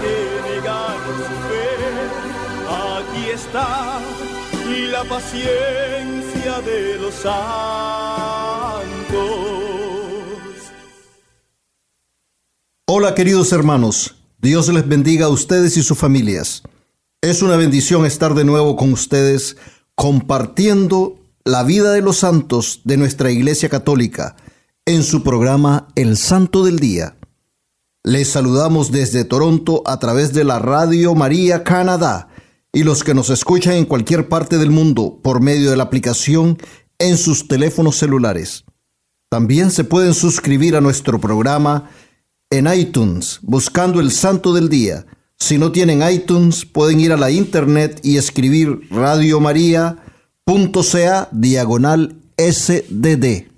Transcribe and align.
que 0.00 1.12
su 1.26 1.36
fe. 1.48 1.68
Aquí 2.68 3.30
está 3.30 4.00
la 4.90 5.04
paciencia 5.04 6.60
de 6.64 6.98
los 6.98 7.14
santos. 7.14 7.40
Hola 12.86 13.14
queridos 13.14 13.52
hermanos, 13.52 14.16
Dios 14.38 14.68
les 14.68 14.86
bendiga 14.86 15.26
a 15.26 15.28
ustedes 15.30 15.76
y 15.76 15.82
sus 15.82 15.98
familias. 15.98 16.62
Es 17.20 17.42
una 17.42 17.56
bendición 17.56 18.06
estar 18.06 18.34
de 18.34 18.44
nuevo 18.44 18.76
con 18.76 18.92
ustedes 18.92 19.56
compartiendo 19.94 21.18
la 21.44 21.62
vida 21.62 21.92
de 21.92 22.00
los 22.00 22.18
santos 22.18 22.80
de 22.84 22.96
nuestra 22.96 23.30
Iglesia 23.30 23.68
Católica 23.68 24.36
en 24.86 25.02
su 25.02 25.22
programa 25.22 25.88
El 25.94 26.16
Santo 26.16 26.64
del 26.64 26.78
Día. 26.78 27.16
Les 28.02 28.28
saludamos 28.28 28.90
desde 28.90 29.26
Toronto 29.26 29.82
a 29.84 29.98
través 29.98 30.32
de 30.32 30.44
la 30.44 30.58
Radio 30.58 31.14
María 31.14 31.64
Canadá 31.64 32.28
y 32.72 32.82
los 32.82 33.04
que 33.04 33.12
nos 33.12 33.28
escuchan 33.28 33.74
en 33.74 33.84
cualquier 33.84 34.26
parte 34.26 34.56
del 34.56 34.70
mundo 34.70 35.20
por 35.22 35.42
medio 35.42 35.70
de 35.70 35.76
la 35.76 35.82
aplicación 35.82 36.56
en 36.98 37.18
sus 37.18 37.46
teléfonos 37.46 37.96
celulares. 37.96 38.64
También 39.28 39.70
se 39.70 39.84
pueden 39.84 40.14
suscribir 40.14 40.76
a 40.76 40.80
nuestro 40.80 41.20
programa 41.20 41.90
en 42.48 42.72
iTunes 42.72 43.38
buscando 43.42 44.00
el 44.00 44.12
Santo 44.12 44.54
del 44.54 44.70
Día. 44.70 45.04
Si 45.36 45.58
no 45.58 45.70
tienen 45.70 46.02
iTunes, 46.02 46.64
pueden 46.64 47.00
ir 47.00 47.12
a 47.12 47.18
la 47.18 47.30
internet 47.30 48.00
y 48.02 48.16
escribir 48.16 48.80
radiomaria.ca 48.90 51.28
diagonal 51.32 52.16
SDD. 52.38 53.49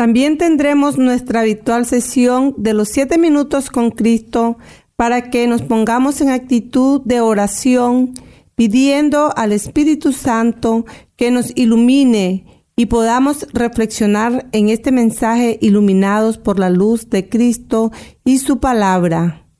También 0.00 0.38
tendremos 0.38 0.96
nuestra 0.96 1.40
habitual 1.40 1.84
sesión 1.84 2.54
de 2.56 2.72
los 2.72 2.88
siete 2.88 3.18
minutos 3.18 3.68
con 3.68 3.90
Cristo 3.90 4.56
para 4.96 5.28
que 5.28 5.46
nos 5.46 5.60
pongamos 5.60 6.22
en 6.22 6.30
actitud 6.30 7.02
de 7.04 7.20
oración, 7.20 8.14
pidiendo 8.54 9.30
al 9.36 9.52
Espíritu 9.52 10.14
Santo 10.14 10.86
que 11.16 11.30
nos 11.30 11.52
ilumine 11.54 12.64
y 12.76 12.86
podamos 12.86 13.46
reflexionar 13.52 14.48
en 14.52 14.70
este 14.70 14.90
mensaje 14.90 15.58
iluminados 15.60 16.38
por 16.38 16.58
la 16.58 16.70
luz 16.70 17.10
de 17.10 17.28
Cristo 17.28 17.92
y 18.24 18.38
su 18.38 18.58
palabra. 18.58 19.50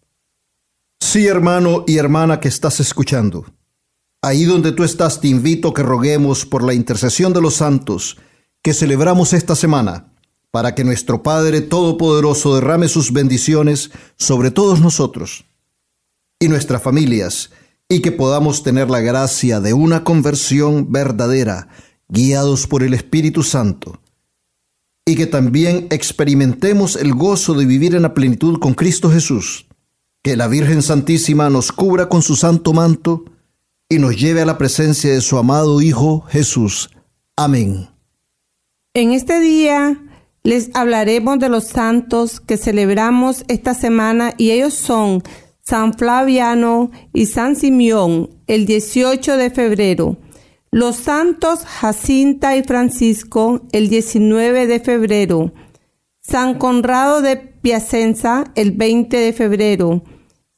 Sí, 1.01 1.27
hermano 1.27 1.85
y 1.87 1.99
hermana 1.99 2.41
que 2.41 2.49
estás 2.49 2.81
escuchando. 2.81 3.45
Ahí 4.23 4.45
donde 4.45 4.73
tú 4.73 4.85
estás, 4.85 5.21
te 5.21 5.29
invito 5.29 5.69
a 5.69 5.75
que 5.75 5.83
roguemos 5.83 6.47
por 6.47 6.63
la 6.63 6.73
intercesión 6.73 7.35
de 7.35 7.43
los 7.43 7.57
santos 7.57 8.17
que 8.63 8.73
celebramos 8.73 9.35
esta 9.35 9.55
semana 9.55 10.10
para 10.51 10.75
que 10.75 10.85
nuestro 10.85 11.23
Padre 11.23 11.61
Todopoderoso 11.61 12.55
derrame 12.55 12.89
sus 12.89 13.13
bendiciones 13.13 13.91
sobre 14.17 14.51
todos 14.51 14.81
nosotros 14.81 15.45
y 16.41 16.49
nuestras 16.49 16.83
familias, 16.83 17.51
y 17.89 18.01
que 18.01 18.13
podamos 18.13 18.63
tener 18.63 18.89
la 18.89 19.01
gracia 19.01 19.61
de 19.61 19.75
una 19.75 20.05
conversión 20.05 20.91
verdadera, 20.91 21.69
guiados 22.09 22.67
por 22.67 22.83
el 22.83 22.95
Espíritu 22.95 23.43
Santo, 23.43 24.01
y 25.05 25.17
que 25.17 25.27
también 25.27 25.87
experimentemos 25.91 26.97
el 26.97 27.15
gozo 27.15 27.55
de 27.55 27.67
vivir 27.67 27.95
en 27.95 28.03
la 28.03 28.15
plenitud 28.15 28.59
con 28.59 28.75
Cristo 28.75 29.11
Jesús, 29.11 29.67
que 30.23 30.37
la 30.37 30.49
Virgen 30.49 30.83
Santísima 30.83 31.51
nos 31.51 31.73
cubra 31.73 32.09
con 32.09 32.23
su 32.23 32.37
santo 32.37 32.73
manto 32.73 33.25
y 33.89 33.99
nos 33.99 34.17
lleve 34.17 34.41
a 34.41 34.47
la 34.47 34.57
presencia 34.57 35.13
de 35.13 35.21
su 35.21 35.37
amado 35.37 35.83
Hijo 35.83 36.23
Jesús. 36.29 36.91
Amén. 37.37 37.89
En 38.95 39.13
este 39.13 39.41
día 39.41 40.01
les 40.43 40.71
hablaremos 40.75 41.39
de 41.39 41.49
los 41.49 41.65
santos 41.65 42.41
que 42.41 42.57
celebramos 42.57 43.45
esta 43.49 43.75
semana 43.75 44.33
y 44.37 44.51
ellos 44.51 44.75
son 44.75 45.23
San 45.63 45.95
Flaviano 45.95 46.91
y 47.13 47.27
San 47.27 47.57
Simeón 47.57 48.31
el 48.47 48.67
18 48.67 49.37
de 49.37 49.51
febrero. 49.51 50.17
Los 50.73 50.97
santos 50.97 51.65
Jacinta 51.65 52.57
y 52.57 52.63
Francisco 52.63 53.63
el 53.73 53.89
19 53.89 54.67
de 54.67 54.81
febrero. 54.81 55.53
San 56.21 56.59
Conrado 56.59 57.23
de 57.23 57.37
Piacenza 57.37 58.45
el 58.55 58.73
20 58.73 59.17
de 59.17 59.33
febrero. 59.33 60.03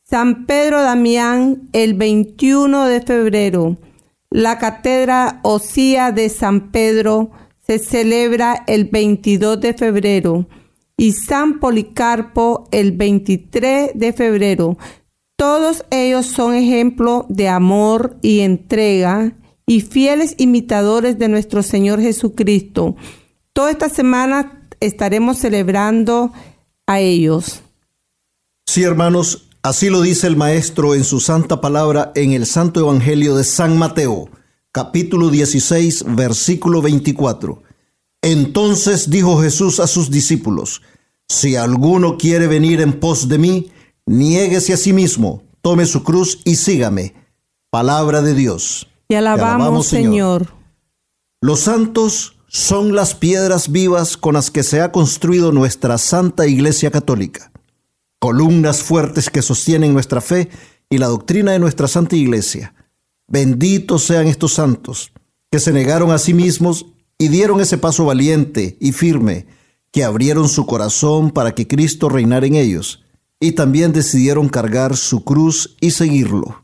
San 0.02 0.46
Pedro 0.46 0.82
Damián 0.82 1.68
el 1.72 1.94
21 1.94 2.86
de 2.86 3.00
febrero. 3.00 3.78
La 4.30 4.58
Catedra 4.58 5.40
Osía 5.42 6.12
de 6.12 6.28
San 6.28 6.70
Pedro 6.70 7.30
celebra 7.78 8.64
el 8.66 8.86
22 8.86 9.60
de 9.60 9.74
febrero 9.74 10.46
y 10.96 11.12
San 11.12 11.60
Policarpo 11.60 12.68
el 12.70 12.92
23 12.92 13.92
de 13.94 14.12
febrero. 14.12 14.78
Todos 15.36 15.84
ellos 15.90 16.26
son 16.26 16.54
ejemplo 16.54 17.26
de 17.28 17.48
amor 17.48 18.16
y 18.22 18.40
entrega 18.40 19.32
y 19.66 19.80
fieles 19.80 20.34
imitadores 20.38 21.18
de 21.18 21.28
nuestro 21.28 21.62
Señor 21.62 22.00
Jesucristo. 22.00 22.96
Toda 23.52 23.70
esta 23.70 23.88
semana 23.88 24.68
estaremos 24.80 25.38
celebrando 25.38 26.32
a 26.86 27.00
ellos. 27.00 27.62
Sí, 28.66 28.82
hermanos, 28.82 29.48
así 29.62 29.90
lo 29.90 30.00
dice 30.00 30.26
el 30.26 30.36
Maestro 30.36 30.94
en 30.94 31.04
su 31.04 31.20
santa 31.20 31.60
palabra 31.60 32.12
en 32.14 32.32
el 32.32 32.46
Santo 32.46 32.80
Evangelio 32.80 33.36
de 33.36 33.44
San 33.44 33.76
Mateo 33.76 34.28
capítulo 34.72 35.28
16, 35.28 36.04
versículo 36.16 36.82
24. 36.82 37.62
Entonces 38.22 39.10
dijo 39.10 39.40
Jesús 39.40 39.78
a 39.78 39.86
sus 39.86 40.10
discípulos, 40.10 40.82
Si 41.28 41.56
alguno 41.56 42.16
quiere 42.16 42.46
venir 42.46 42.80
en 42.80 42.98
pos 42.98 43.28
de 43.28 43.38
mí, 43.38 43.70
niéguese 44.06 44.72
a 44.72 44.76
sí 44.76 44.92
mismo, 44.92 45.42
tome 45.60 45.86
su 45.86 46.02
cruz 46.02 46.40
y 46.44 46.56
sígame. 46.56 47.14
Palabra 47.70 48.22
de 48.22 48.34
Dios. 48.34 48.88
Y 49.08 49.14
alabamos, 49.14 49.86
Señor. 49.86 50.48
Los 51.40 51.60
santos 51.60 52.36
son 52.46 52.94
las 52.94 53.14
piedras 53.14 53.70
vivas 53.72 54.16
con 54.16 54.34
las 54.34 54.50
que 54.50 54.62
se 54.62 54.80
ha 54.80 54.92
construido 54.92 55.52
nuestra 55.52 55.98
Santa 55.98 56.46
Iglesia 56.46 56.90
Católica, 56.90 57.50
columnas 58.18 58.82
fuertes 58.82 59.30
que 59.30 59.42
sostienen 59.42 59.92
nuestra 59.92 60.20
fe 60.20 60.50
y 60.88 60.98
la 60.98 61.06
doctrina 61.06 61.52
de 61.52 61.58
nuestra 61.58 61.88
Santa 61.88 62.14
Iglesia. 62.14 62.74
Benditos 63.32 64.02
sean 64.02 64.26
estos 64.26 64.52
santos, 64.52 65.10
que 65.50 65.58
se 65.58 65.72
negaron 65.72 66.10
a 66.10 66.18
sí 66.18 66.34
mismos 66.34 66.84
y 67.16 67.28
dieron 67.28 67.62
ese 67.62 67.78
paso 67.78 68.04
valiente 68.04 68.76
y 68.78 68.92
firme, 68.92 69.46
que 69.90 70.04
abrieron 70.04 70.50
su 70.50 70.66
corazón 70.66 71.30
para 71.30 71.54
que 71.54 71.66
Cristo 71.66 72.10
reinara 72.10 72.46
en 72.46 72.56
ellos, 72.56 73.02
y 73.40 73.52
también 73.52 73.94
decidieron 73.94 74.50
cargar 74.50 74.98
su 74.98 75.24
cruz 75.24 75.78
y 75.80 75.92
seguirlo. 75.92 76.62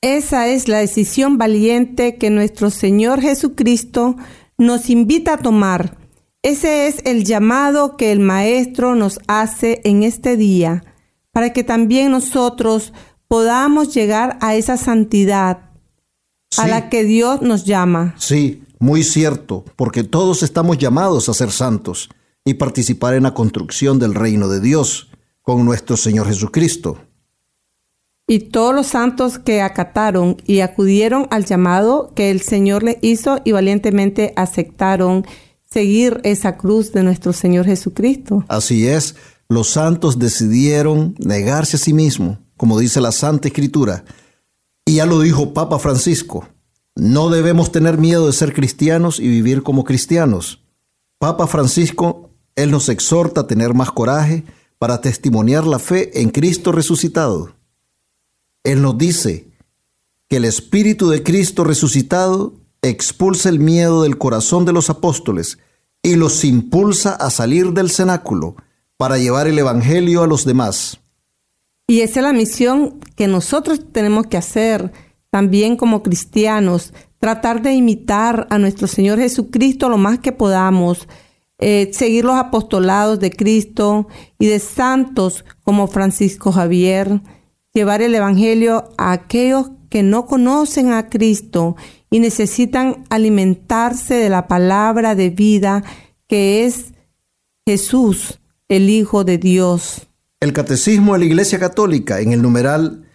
Esa 0.00 0.48
es 0.48 0.66
la 0.66 0.78
decisión 0.78 1.36
valiente 1.36 2.16
que 2.16 2.30
nuestro 2.30 2.70
Señor 2.70 3.20
Jesucristo 3.20 4.16
nos 4.56 4.88
invita 4.88 5.34
a 5.34 5.38
tomar. 5.38 5.98
Ese 6.42 6.86
es 6.86 7.02
el 7.04 7.24
llamado 7.24 7.98
que 7.98 8.12
el 8.12 8.20
Maestro 8.20 8.94
nos 8.94 9.20
hace 9.26 9.82
en 9.84 10.04
este 10.04 10.38
día, 10.38 10.84
para 11.32 11.52
que 11.52 11.64
también 11.64 12.12
nosotros 12.12 12.94
podamos 13.28 13.94
llegar 13.94 14.38
a 14.40 14.54
esa 14.54 14.76
santidad 14.76 15.70
a 16.56 16.66
la 16.66 16.88
que 16.88 17.04
Dios 17.04 17.42
nos 17.42 17.64
llama. 17.64 18.14
Sí, 18.18 18.62
muy 18.78 19.04
cierto, 19.04 19.64
porque 19.76 20.02
todos 20.02 20.42
estamos 20.42 20.78
llamados 20.78 21.28
a 21.28 21.34
ser 21.34 21.52
santos 21.52 22.08
y 22.44 22.54
participar 22.54 23.14
en 23.14 23.24
la 23.24 23.34
construcción 23.34 23.98
del 23.98 24.14
reino 24.14 24.48
de 24.48 24.60
Dios, 24.60 25.08
con 25.42 25.64
nuestro 25.64 25.96
Señor 25.96 26.26
Jesucristo. 26.26 26.98
Y 28.26 28.40
todos 28.40 28.74
los 28.74 28.88
santos 28.88 29.38
que 29.38 29.62
acataron 29.62 30.36
y 30.44 30.60
acudieron 30.60 31.26
al 31.30 31.46
llamado 31.46 32.12
que 32.14 32.30
el 32.30 32.42
Señor 32.42 32.82
les 32.82 32.98
hizo 33.00 33.40
y 33.44 33.52
valientemente 33.52 34.34
aceptaron 34.36 35.26
seguir 35.64 36.20
esa 36.24 36.58
cruz 36.58 36.92
de 36.92 37.02
nuestro 37.02 37.32
Señor 37.32 37.64
Jesucristo. 37.64 38.44
Así 38.48 38.86
es, 38.86 39.16
los 39.48 39.70
santos 39.70 40.18
decidieron 40.18 41.14
negarse 41.18 41.76
a 41.76 41.80
sí 41.80 41.94
mismos, 41.94 42.38
como 42.58 42.78
dice 42.78 43.00
la 43.00 43.12
Santa 43.12 43.48
Escritura. 43.48 44.04
Y 44.84 44.96
ya 44.96 45.06
lo 45.06 45.20
dijo 45.20 45.54
Papa 45.54 45.78
Francisco, 45.78 46.46
no 46.94 47.30
debemos 47.30 47.72
tener 47.72 47.96
miedo 47.96 48.26
de 48.26 48.34
ser 48.34 48.52
cristianos 48.52 49.20
y 49.20 49.28
vivir 49.28 49.62
como 49.62 49.84
cristianos. 49.84 50.62
Papa 51.18 51.46
Francisco, 51.46 52.30
él 52.56 52.70
nos 52.70 52.90
exhorta 52.90 53.42
a 53.42 53.46
tener 53.46 53.72
más 53.72 53.90
coraje 53.90 54.44
para 54.78 55.00
testimoniar 55.00 55.66
la 55.66 55.78
fe 55.78 56.20
en 56.20 56.30
Cristo 56.30 56.72
resucitado. 56.72 57.54
Él 58.64 58.82
nos 58.82 58.98
dice 58.98 59.48
que 60.28 60.36
el 60.36 60.44
Espíritu 60.44 61.08
de 61.08 61.22
Cristo 61.22 61.64
resucitado 61.64 62.54
expulsa 62.82 63.48
el 63.48 63.60
miedo 63.60 64.02
del 64.02 64.18
corazón 64.18 64.64
de 64.64 64.72
los 64.72 64.90
apóstoles 64.90 65.58
y 66.02 66.16
los 66.16 66.44
impulsa 66.44 67.14
a 67.14 67.30
salir 67.30 67.72
del 67.72 67.90
cenáculo 67.90 68.56
para 68.96 69.18
llevar 69.18 69.46
el 69.46 69.58
Evangelio 69.58 70.22
a 70.22 70.26
los 70.26 70.44
demás. 70.44 70.98
Y 71.90 72.02
esa 72.02 72.20
es 72.20 72.24
la 72.24 72.34
misión 72.34 73.00
que 73.16 73.26
nosotros 73.28 73.80
tenemos 73.92 74.26
que 74.26 74.36
hacer 74.36 74.92
también 75.30 75.74
como 75.74 76.02
cristianos, 76.02 76.92
tratar 77.18 77.62
de 77.62 77.72
imitar 77.72 78.46
a 78.50 78.58
nuestro 78.58 78.86
Señor 78.86 79.18
Jesucristo 79.18 79.88
lo 79.88 79.96
más 79.96 80.18
que 80.18 80.32
podamos, 80.32 81.08
eh, 81.58 81.88
seguir 81.94 82.26
los 82.26 82.36
apostolados 82.36 83.18
de 83.20 83.30
Cristo 83.30 84.06
y 84.38 84.48
de 84.48 84.58
santos 84.58 85.46
como 85.64 85.86
Francisco 85.86 86.52
Javier, 86.52 87.22
llevar 87.72 88.02
el 88.02 88.14
Evangelio 88.14 88.90
a 88.98 89.12
aquellos 89.12 89.70
que 89.88 90.02
no 90.02 90.26
conocen 90.26 90.92
a 90.92 91.08
Cristo 91.08 91.74
y 92.10 92.20
necesitan 92.20 93.04
alimentarse 93.08 94.12
de 94.14 94.28
la 94.28 94.46
palabra 94.46 95.14
de 95.14 95.30
vida 95.30 95.82
que 96.26 96.66
es 96.66 96.92
Jesús, 97.66 98.40
el 98.68 98.90
Hijo 98.90 99.24
de 99.24 99.38
Dios. 99.38 100.08
El 100.40 100.52
Catecismo 100.52 101.14
de 101.14 101.18
la 101.18 101.24
Iglesia 101.24 101.58
Católica 101.58 102.20
en 102.20 102.32
el 102.32 102.42
numeral 102.42 103.08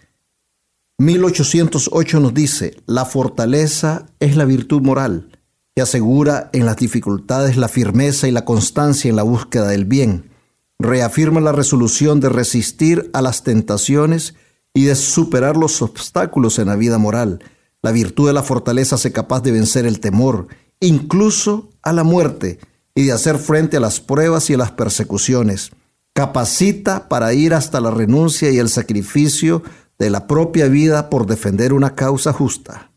1808 0.98 2.20
nos 2.20 2.34
dice, 2.34 2.76
la 2.84 3.06
fortaleza 3.06 4.04
es 4.20 4.36
la 4.36 4.44
virtud 4.44 4.82
moral 4.82 5.40
que 5.74 5.80
asegura 5.80 6.50
en 6.52 6.66
las 6.66 6.76
dificultades 6.76 7.56
la 7.56 7.68
firmeza 7.68 8.28
y 8.28 8.30
la 8.30 8.44
constancia 8.44 9.08
en 9.08 9.16
la 9.16 9.22
búsqueda 9.22 9.68
del 9.68 9.86
bien. 9.86 10.32
Reafirma 10.78 11.40
la 11.40 11.52
resolución 11.52 12.20
de 12.20 12.28
resistir 12.28 13.08
a 13.14 13.22
las 13.22 13.42
tentaciones 13.42 14.34
y 14.74 14.84
de 14.84 14.94
superar 14.94 15.56
los 15.56 15.80
obstáculos 15.80 16.58
en 16.58 16.66
la 16.66 16.76
vida 16.76 16.98
moral. 16.98 17.42
La 17.80 17.90
virtud 17.90 18.26
de 18.26 18.34
la 18.34 18.42
fortaleza 18.42 18.96
hace 18.96 19.12
capaz 19.12 19.40
de 19.40 19.52
vencer 19.52 19.86
el 19.86 19.98
temor, 19.98 20.48
incluso 20.78 21.70
a 21.82 21.94
la 21.94 22.04
muerte, 22.04 22.58
y 22.94 23.06
de 23.06 23.12
hacer 23.12 23.38
frente 23.38 23.78
a 23.78 23.80
las 23.80 23.98
pruebas 23.98 24.50
y 24.50 24.54
a 24.54 24.58
las 24.58 24.72
persecuciones. 24.72 25.72
Capacita 26.14 27.08
para 27.08 27.34
ir 27.34 27.52
hasta 27.52 27.80
la 27.80 27.90
renuncia 27.90 28.50
y 28.50 28.58
el 28.58 28.70
sacrificio 28.70 29.62
de 29.98 30.10
la 30.10 30.26
propia 30.26 30.68
vida 30.68 31.10
por 31.10 31.26
defender 31.26 31.72
una 31.72 31.94
causa 31.94 32.32
justa. 32.32 32.90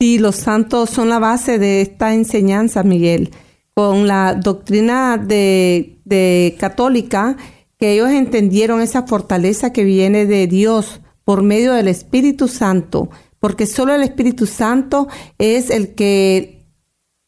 Sí, 0.00 0.18
los 0.18 0.36
santos 0.36 0.90
son 0.90 1.08
la 1.08 1.18
base 1.18 1.58
de 1.58 1.80
esta 1.80 2.12
enseñanza, 2.12 2.82
Miguel, 2.82 3.30
con 3.72 4.06
la 4.06 4.34
doctrina 4.34 5.16
de, 5.16 6.00
de 6.04 6.56
católica, 6.58 7.36
que 7.78 7.92
ellos 7.92 8.10
entendieron 8.10 8.80
esa 8.80 9.06
fortaleza 9.06 9.72
que 9.72 9.84
viene 9.84 10.26
de 10.26 10.46
Dios 10.46 11.00
por 11.24 11.42
medio 11.42 11.72
del 11.72 11.88
Espíritu 11.88 12.48
Santo, 12.48 13.10
porque 13.38 13.66
solo 13.66 13.94
el 13.94 14.02
Espíritu 14.02 14.46
Santo 14.46 15.08
es 15.38 15.70
el 15.70 15.94
que 15.94 16.66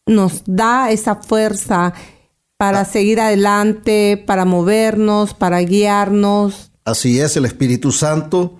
nos 0.06 0.42
da 0.46 0.90
esa 0.90 1.16
fuerza 1.16 1.94
para 2.58 2.84
seguir 2.84 3.20
adelante, 3.20 4.22
para 4.26 4.44
movernos, 4.44 5.32
para 5.32 5.60
guiarnos. 5.60 6.72
Así 6.84 7.20
es, 7.20 7.36
el 7.36 7.46
Espíritu 7.46 7.92
Santo 7.92 8.58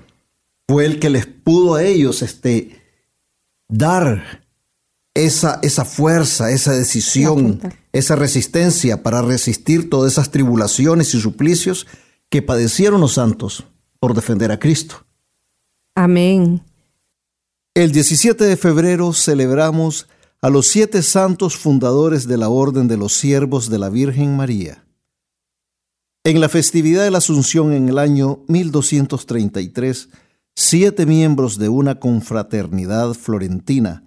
fue 0.66 0.86
el 0.86 1.00
que 1.00 1.10
les 1.10 1.26
pudo 1.26 1.74
a 1.74 1.82
ellos 1.82 2.22
este, 2.22 2.80
dar 3.68 4.46
esa, 5.14 5.58
esa 5.62 5.84
fuerza, 5.84 6.50
esa 6.52 6.72
decisión, 6.72 7.60
esa 7.92 8.14
resistencia 8.14 9.02
para 9.02 9.20
resistir 9.20 9.90
todas 9.90 10.12
esas 10.12 10.30
tribulaciones 10.30 11.12
y 11.14 11.20
suplicios 11.20 11.86
que 12.30 12.40
padecieron 12.40 13.00
los 13.00 13.14
santos 13.14 13.64
por 13.98 14.14
defender 14.14 14.52
a 14.52 14.60
Cristo. 14.60 15.04
Amén. 15.96 16.62
El 17.74 17.90
17 17.90 18.44
de 18.44 18.56
febrero 18.56 19.12
celebramos 19.12 20.06
a 20.40 20.50
los 20.50 20.68
siete 20.68 21.02
santos 21.02 21.56
fundadores 21.56 22.28
de 22.28 22.36
la 22.36 22.48
Orden 22.48 22.86
de 22.86 22.96
los 22.96 23.14
Siervos 23.14 23.68
de 23.68 23.78
la 23.78 23.88
Virgen 23.88 24.36
María. 24.36 24.84
En 26.22 26.40
la 26.40 26.48
festividad 26.48 27.02
de 27.02 27.10
la 27.10 27.18
Asunción 27.18 27.72
en 27.72 27.88
el 27.88 27.98
año 27.98 28.44
1233, 28.46 30.10
siete 30.54 31.06
miembros 31.06 31.58
de 31.58 31.68
una 31.68 31.98
confraternidad 31.98 33.14
florentina, 33.14 34.04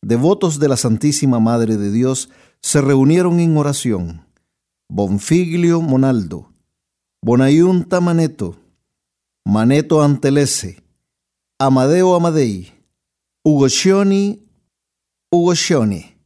devotos 0.00 0.58
de 0.58 0.68
la 0.68 0.78
Santísima 0.78 1.38
Madre 1.38 1.76
de 1.76 1.90
Dios, 1.90 2.30
se 2.62 2.80
reunieron 2.80 3.40
en 3.40 3.56
oración. 3.56 4.24
Bonfiglio 4.88 5.82
Monaldo, 5.82 6.50
Bonayunta 7.22 8.00
Maneto, 8.00 8.56
Maneto 9.44 10.02
Antelese, 10.02 10.82
Amadeo 11.58 12.14
Amadei, 12.14 12.72
Ugoscioni 15.34 15.96
Ugoscioni, 15.96 16.16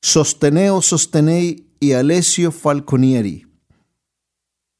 Sosteneo 0.00 0.82
Sostenei 0.82 1.66
y 1.80 1.92
Alessio 1.92 2.52
Falconieri 2.52 3.48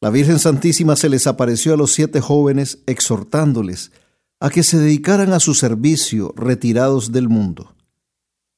la 0.01 0.11
Virgen 0.11 0.39
Santísima 0.39 0.95
se 0.95 1.09
les 1.09 1.27
apareció 1.27 1.75
a 1.75 1.77
los 1.77 1.93
siete 1.93 2.21
jóvenes 2.21 2.79
exhortándoles 2.87 3.91
a 4.39 4.49
que 4.49 4.63
se 4.63 4.79
dedicaran 4.79 5.33
a 5.33 5.41
su 5.41 5.55
servicio 5.55 6.33
retirados 6.37 7.11
del 7.11 7.29
mundo. 7.29 7.75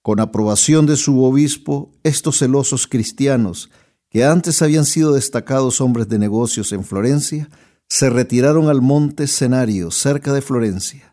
Con 0.02 0.20
aprobación 0.20 0.84
de 0.84 0.96
su 0.96 1.24
obispo, 1.24 1.92
estos 2.02 2.38
celosos 2.38 2.86
cristianos, 2.86 3.70
que 4.10 4.26
antes 4.26 4.60
habían 4.60 4.84
sido 4.84 5.14
destacados 5.14 5.80
hombres 5.80 6.08
de 6.08 6.18
negocios 6.18 6.72
en 6.72 6.84
Florencia, 6.84 7.48
se 7.88 8.10
retiraron 8.10 8.68
al 8.68 8.82
monte 8.82 9.26
Cenario, 9.26 9.90
cerca 9.90 10.34
de 10.34 10.42
Florencia. 10.42 11.09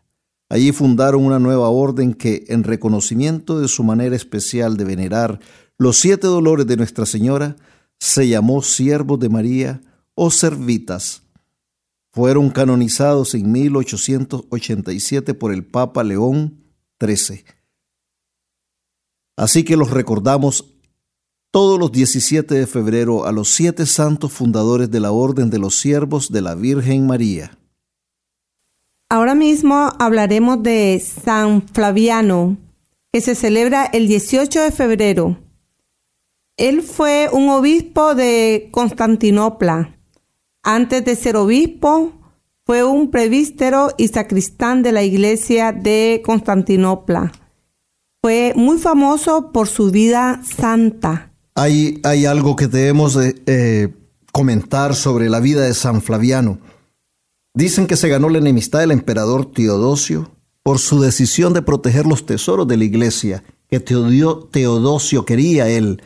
Allí 0.48 0.72
fundaron 0.72 1.24
una 1.24 1.38
nueva 1.38 1.68
orden 1.68 2.14
que, 2.14 2.44
en 2.48 2.64
reconocimiento 2.64 3.60
de 3.60 3.68
su 3.68 3.84
manera 3.84 4.16
especial 4.16 4.76
de 4.76 4.84
venerar 4.84 5.40
los 5.76 5.98
siete 5.98 6.26
dolores 6.26 6.66
de 6.66 6.76
Nuestra 6.76 7.04
Señora, 7.06 7.56
se 8.00 8.28
llamó 8.28 8.62
Siervos 8.62 9.20
de 9.20 9.28
María 9.28 9.80
o 10.14 10.30
servitas. 10.30 11.22
Fueron 12.10 12.50
canonizados 12.50 13.34
en 13.34 13.52
1887 13.52 15.34
por 15.34 15.52
el 15.52 15.64
Papa 15.66 16.02
León 16.02 16.64
XIII. 17.00 17.44
Así 19.36 19.64
que 19.64 19.76
los 19.76 19.90
recordamos 19.90 20.74
todos 21.50 21.78
los 21.78 21.92
17 21.92 22.54
de 22.54 22.66
febrero 22.66 23.26
a 23.26 23.32
los 23.32 23.50
siete 23.50 23.86
santos 23.86 24.32
fundadores 24.32 24.90
de 24.90 25.00
la 25.00 25.12
Orden 25.12 25.50
de 25.50 25.58
los 25.58 25.78
Siervos 25.78 26.30
de 26.32 26.42
la 26.42 26.54
Virgen 26.54 27.06
María. 27.06 27.57
Ahora 29.10 29.34
mismo 29.34 29.90
hablaremos 29.98 30.62
de 30.62 31.02
San 31.24 31.62
Flaviano, 31.62 32.58
que 33.10 33.22
se 33.22 33.34
celebra 33.34 33.86
el 33.86 34.06
18 34.06 34.60
de 34.60 34.70
febrero. 34.70 35.38
Él 36.58 36.82
fue 36.82 37.30
un 37.32 37.48
obispo 37.48 38.14
de 38.14 38.68
Constantinopla. 38.70 39.96
Antes 40.62 41.06
de 41.06 41.16
ser 41.16 41.36
obispo, 41.36 42.12
fue 42.66 42.84
un 42.84 43.10
prevístero 43.10 43.88
y 43.96 44.08
sacristán 44.08 44.82
de 44.82 44.92
la 44.92 45.02
iglesia 45.02 45.72
de 45.72 46.20
Constantinopla. 46.22 47.32
Fue 48.20 48.52
muy 48.56 48.76
famoso 48.76 49.52
por 49.52 49.68
su 49.68 49.90
vida 49.90 50.42
santa. 50.44 51.32
Hay, 51.54 51.98
hay 52.04 52.26
algo 52.26 52.56
que 52.56 52.66
debemos 52.66 53.18
eh, 53.22 53.88
comentar 54.32 54.94
sobre 54.94 55.30
la 55.30 55.40
vida 55.40 55.62
de 55.62 55.72
San 55.72 56.02
Flaviano. 56.02 56.58
Dicen 57.58 57.88
que 57.88 57.96
se 57.96 58.08
ganó 58.08 58.28
la 58.28 58.38
enemistad 58.38 58.78
del 58.78 58.92
emperador 58.92 59.50
Teodosio 59.50 60.30
por 60.62 60.78
su 60.78 61.00
decisión 61.00 61.54
de 61.54 61.60
proteger 61.60 62.06
los 62.06 62.24
tesoros 62.24 62.68
de 62.68 62.76
la 62.76 62.84
iglesia 62.84 63.42
que 63.68 63.80
Teodosio 63.80 65.24
quería 65.24 65.68
él. 65.68 66.00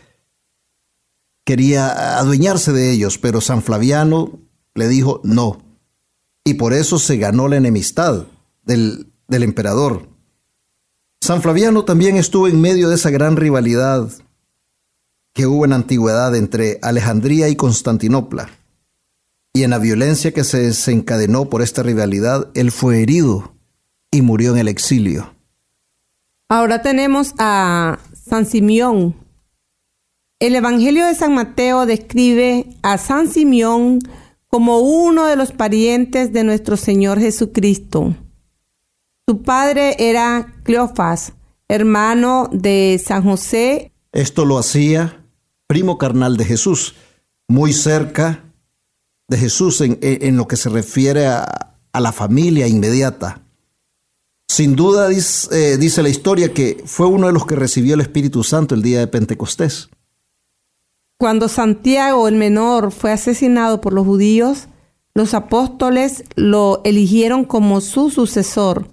Quería 1.44 2.16
adueñarse 2.18 2.72
de 2.72 2.90
ellos, 2.90 3.18
pero 3.18 3.42
San 3.42 3.60
Flaviano 3.60 4.40
le 4.74 4.88
dijo 4.88 5.20
no. 5.24 5.62
Y 6.42 6.54
por 6.54 6.72
eso 6.72 6.98
se 6.98 7.18
ganó 7.18 7.48
la 7.48 7.58
enemistad 7.58 8.28
del, 8.62 9.12
del 9.28 9.42
emperador. 9.42 10.08
San 11.20 11.42
Flaviano 11.42 11.84
también 11.84 12.16
estuvo 12.16 12.48
en 12.48 12.62
medio 12.62 12.88
de 12.88 12.94
esa 12.94 13.10
gran 13.10 13.36
rivalidad 13.36 14.10
que 15.34 15.46
hubo 15.46 15.66
en 15.66 15.74
antigüedad 15.74 16.34
entre 16.34 16.78
Alejandría 16.80 17.50
y 17.50 17.56
Constantinopla. 17.56 18.61
Y 19.54 19.64
en 19.64 19.70
la 19.70 19.78
violencia 19.78 20.32
que 20.32 20.44
se 20.44 20.58
desencadenó 20.58 21.50
por 21.50 21.60
esta 21.60 21.82
rivalidad, 21.82 22.48
él 22.54 22.70
fue 22.70 23.02
herido 23.02 23.54
y 24.10 24.22
murió 24.22 24.52
en 24.52 24.58
el 24.58 24.68
exilio. 24.68 25.34
Ahora 26.48 26.80
tenemos 26.82 27.34
a 27.38 27.98
San 28.14 28.46
Simeón. 28.46 29.16
El 30.38 30.54
Evangelio 30.54 31.06
de 31.06 31.14
San 31.14 31.34
Mateo 31.34 31.86
describe 31.86 32.66
a 32.82 32.98
San 32.98 33.28
Simeón 33.28 34.00
como 34.48 34.80
uno 34.80 35.26
de 35.26 35.36
los 35.36 35.52
parientes 35.52 36.32
de 36.32 36.44
nuestro 36.44 36.76
Señor 36.76 37.20
Jesucristo. 37.20 38.14
Su 39.26 39.42
padre 39.42 39.96
era 39.98 40.54
Cleofas, 40.62 41.32
hermano 41.68 42.48
de 42.52 43.00
San 43.02 43.22
José. 43.22 43.92
Esto 44.12 44.44
lo 44.44 44.58
hacía 44.58 45.24
primo 45.66 45.96
carnal 45.96 46.36
de 46.36 46.44
Jesús, 46.44 46.96
muy 47.48 47.72
cerca 47.72 48.44
de 49.32 49.38
Jesús 49.38 49.80
en, 49.80 50.36
lo 50.36 50.46
que 50.46 50.56
se 50.56 50.68
refiere 50.68 51.26
a, 51.26 51.74
la 51.92 52.12
familia 52.12 52.68
inmediata. 52.68 53.40
Sin 54.46 54.76
duda 54.76 55.08
dice, 55.08 55.48
eh, 55.72 55.76
dice 55.78 56.02
la 56.02 56.08
historia 56.08 56.52
que 56.52 56.82
fue 56.84 57.06
uno 57.06 57.26
de 57.26 57.32
los 57.32 57.46
que 57.46 57.56
recibió 57.56 57.94
el 57.94 58.02
Espíritu 58.02 58.44
Santo 58.44 58.74
el 58.74 58.82
día 58.82 59.00
de 59.00 59.06
Pentecostés. 59.06 59.88
Cuando 61.18 61.48
Santiago 61.48 62.28
el 62.28 62.36
menor 62.36 62.92
fue 62.92 63.12
asesinado 63.12 63.80
por 63.80 63.92
los 63.92 64.06
judíos, 64.06 64.68
los 65.14 65.34
apóstoles 65.34 66.24
lo 66.34 66.82
eligieron 66.84 67.44
como 67.44 67.80
su 67.80 68.10
sucesor. 68.10 68.88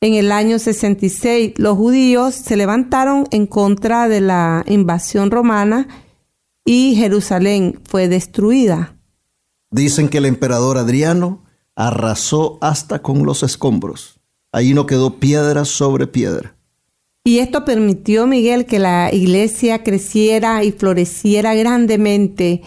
En 0.00 0.14
el 0.14 0.30
año 0.30 0.58
66 0.58 1.54
los 1.56 1.76
judíos 1.76 2.34
se 2.34 2.56
levantaron 2.56 3.26
en 3.30 3.46
contra 3.46 4.08
de 4.08 4.20
la 4.20 4.64
invasión 4.68 5.30
romana 5.30 5.88
y 6.64 6.94
Jerusalén 6.96 7.80
fue 7.84 8.08
destruida. 8.08 8.93
Dicen 9.74 10.08
que 10.08 10.18
el 10.18 10.26
emperador 10.26 10.78
Adriano 10.78 11.42
arrasó 11.74 12.58
hasta 12.60 13.02
con 13.02 13.26
los 13.26 13.42
escombros. 13.42 14.20
Allí 14.52 14.72
no 14.72 14.86
quedó 14.86 15.18
piedra 15.18 15.64
sobre 15.64 16.06
piedra. 16.06 16.54
Y 17.24 17.40
esto 17.40 17.64
permitió, 17.64 18.28
Miguel, 18.28 18.66
que 18.66 18.78
la 18.78 19.12
iglesia 19.12 19.82
creciera 19.82 20.62
y 20.62 20.70
floreciera 20.70 21.56
grandemente 21.56 22.62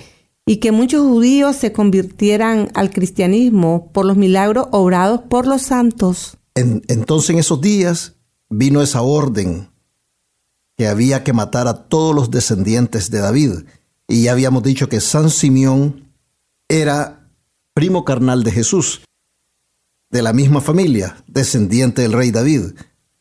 y 0.45 0.57
que 0.57 0.73
muchos 0.73 1.01
judíos 1.01 1.55
se 1.55 1.71
convirtieran 1.71 2.71
al 2.73 2.89
cristianismo 2.89 3.89
por 3.93 4.05
los 4.05 4.17
milagros 4.17 4.67
obrados 4.71 5.21
por 5.29 5.47
los 5.47 5.61
santos. 5.61 6.37
entonces 6.55 7.29
en 7.29 7.39
esos 7.39 7.61
días 7.61 8.15
vino 8.49 8.81
esa 8.81 9.01
orden 9.01 9.69
que 10.75 10.87
había 10.87 11.23
que 11.23 11.31
matar 11.31 11.69
a 11.69 11.87
todos 11.87 12.13
los 12.13 12.31
descendientes 12.31 13.09
de 13.11 13.19
David 13.19 13.51
y 14.09 14.23
ya 14.23 14.33
habíamos 14.33 14.63
dicho 14.63 14.89
que 14.89 14.99
San 14.99 15.29
Simeón 15.29 16.06
era 16.69 17.29
primo 17.73 18.03
carnal 18.03 18.43
de 18.43 18.51
Jesús, 18.51 19.01
de 20.09 20.21
la 20.21 20.33
misma 20.33 20.61
familia, 20.61 21.23
descendiente 21.27 22.01
del 22.01 22.13
rey 22.13 22.31
David. 22.31 22.73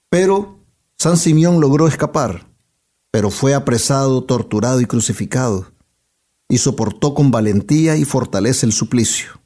Pero 0.09 0.61
San 0.99 1.17
Simeón 1.17 1.61
logró 1.61 1.89
escapar, 1.89 2.47
pero 3.11 3.31
fue 3.31 3.55
apresado, 3.55 4.25
torturado 4.25 4.81
y 4.81 4.87
crucificado, 4.87 5.73
y 6.49 6.59
soportó 6.59 7.15
con 7.15 7.31
valentía 7.31 7.97
y 7.97 8.05
fortaleza 8.05 8.67
el 8.67 8.73
suplicio. 8.73 9.41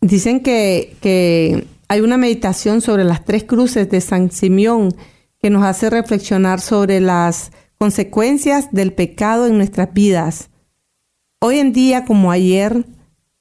Dicen 0.00 0.42
que, 0.42 0.96
que 1.00 1.66
hay 1.88 2.00
una 2.00 2.16
meditación 2.16 2.80
sobre 2.80 3.04
las 3.04 3.24
tres 3.24 3.44
cruces 3.44 3.90
de 3.90 4.00
San 4.00 4.30
Simeón 4.30 4.94
que 5.40 5.50
nos 5.50 5.64
hace 5.64 5.90
reflexionar 5.90 6.60
sobre 6.60 7.00
las 7.00 7.52
consecuencias 7.78 8.72
del 8.72 8.92
pecado 8.92 9.46
en 9.46 9.58
nuestras 9.58 9.92
vidas. 9.92 10.48
Hoy 11.40 11.58
en 11.58 11.72
día, 11.72 12.04
como 12.04 12.30
ayer, 12.30 12.86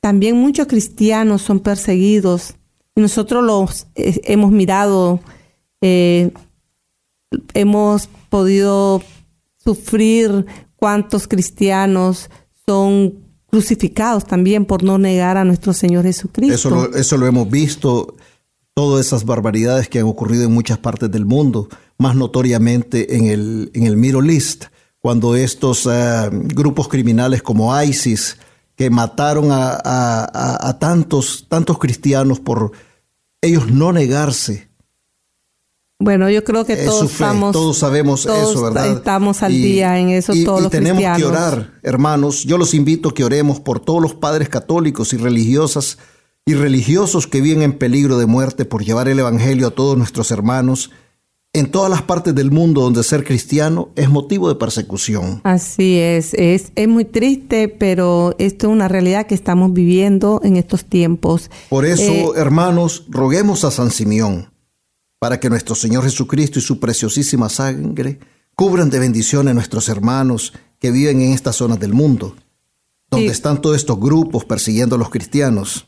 también 0.05 0.37
muchos 0.37 0.67
cristianos 0.67 1.41
son 1.41 1.59
perseguidos 1.59 2.53
y 2.95 3.01
nosotros 3.01 3.43
los 3.43 3.87
eh, 3.95 4.21
hemos 4.25 4.51
mirado, 4.51 5.19
eh, 5.81 6.31
hemos 7.55 8.07
podido 8.29 9.01
sufrir 9.57 10.45
cuántos 10.75 11.27
cristianos 11.27 12.29
son 12.67 13.15
crucificados 13.47 14.27
también 14.27 14.65
por 14.65 14.83
no 14.83 14.99
negar 14.99 15.37
a 15.37 15.43
nuestro 15.43 15.73
Señor 15.73 16.03
Jesucristo. 16.03 16.53
Eso 16.53 16.95
eso 16.95 17.17
lo 17.17 17.25
hemos 17.25 17.49
visto, 17.49 18.15
todas 18.75 19.07
esas 19.07 19.25
barbaridades 19.25 19.89
que 19.89 19.97
han 19.97 20.05
ocurrido 20.05 20.43
en 20.43 20.53
muchas 20.53 20.77
partes 20.77 21.09
del 21.09 21.25
mundo 21.25 21.67
más 21.97 22.15
notoriamente 22.15 23.17
en 23.17 23.25
el, 23.25 23.71
en 23.73 23.87
el 23.87 23.97
Middle 23.97 24.31
East, 24.31 24.65
cuando 24.99 25.35
estos 25.35 25.89
eh, 25.91 26.29
grupos 26.31 26.89
criminales 26.89 27.41
como 27.41 27.75
ISIS, 27.81 28.37
que 28.75 28.89
mataron 28.89 29.49
a, 29.51 30.77
tantos, 30.79 31.45
tantos 31.47 31.77
cristianos 31.77 32.39
por 32.39 32.71
ellos 33.41 33.71
no 33.71 33.93
negarse. 33.93 34.69
Bueno, 35.97 36.29
yo 36.29 36.43
creo 36.43 36.65
que 36.65 36.75
todos, 36.75 37.09
estamos, 37.09 37.53
todos 37.53 37.77
sabemos 37.77 38.25
eso, 38.25 38.63
¿verdad? 38.63 38.91
Estamos 38.91 39.41
al 39.43 39.53
día 39.53 39.97
en 39.97 40.09
eso, 40.09 40.33
todos 40.43 40.65
y 40.65 40.69
tenemos 40.69 41.01
que 41.17 41.23
orar, 41.23 41.71
hermanos. 41.83 42.43
Yo 42.43 42.57
los 42.57 42.73
invito 42.73 43.09
a 43.09 43.13
que 43.13 43.23
oremos 43.23 43.61
por 43.61 43.79
todos 43.79 44.01
los 44.01 44.13
padres 44.13 44.49
católicos 44.49 45.13
y 45.13 45.17
religiosas 45.17 45.97
y 46.45 46.53
religiosos 46.53 47.27
que 47.27 47.39
viven 47.39 47.61
en 47.61 47.77
peligro 47.77 48.17
de 48.17 48.25
muerte 48.25 48.65
por 48.65 48.83
llevar 48.83 49.07
el 49.07 49.19
Evangelio 49.19 49.67
a 49.67 49.71
todos 49.71 49.97
nuestros 49.97 50.31
hermanos 50.31 50.91
en 51.55 51.71
todas 51.71 51.89
las 51.89 52.01
partes 52.01 52.35
del 52.35 52.51
mundo 52.51 52.81
donde 52.81 53.01
ser 53.01 53.23
cristiano 53.23 53.89
es 53.95 54.09
motivo 54.09 54.49
de 54.49 54.55
persecución. 54.55 55.39
Así 55.45 55.97
es, 55.97 56.33
es, 56.33 56.73
es 56.75 56.87
muy 56.89 57.05
triste, 57.05 57.69
pero 57.69 58.35
esto 58.39 58.67
es 58.67 58.73
una 58.73 58.89
realidad 58.89 59.25
que 59.25 59.35
estamos 59.35 59.71
viviendo 59.71 60.41
en 60.43 60.57
estos 60.57 60.83
tiempos. 60.83 61.49
Por 61.69 61.85
eso, 61.85 62.11
eh, 62.11 62.31
hermanos, 62.35 63.05
roguemos 63.07 63.63
a 63.63 63.71
San 63.71 63.89
Simeón 63.89 64.51
para 65.17 65.39
que 65.39 65.49
nuestro 65.49 65.75
Señor 65.75 66.03
Jesucristo 66.03 66.59
y 66.59 66.61
su 66.61 66.77
preciosísima 66.81 67.47
sangre 67.47 68.19
cubran 68.53 68.89
de 68.89 68.99
bendiciones 68.99 69.51
a 69.51 69.53
nuestros 69.53 69.87
hermanos 69.87 70.51
que 70.79 70.91
viven 70.91 71.21
en 71.21 71.31
estas 71.31 71.55
zonas 71.55 71.79
del 71.79 71.93
mundo, 71.93 72.35
donde 73.09 73.27
están 73.27 73.61
todos 73.61 73.77
estos 73.77 73.97
grupos 73.97 74.43
persiguiendo 74.43 74.97
a 74.97 74.99
los 74.99 75.09
cristianos 75.09 75.87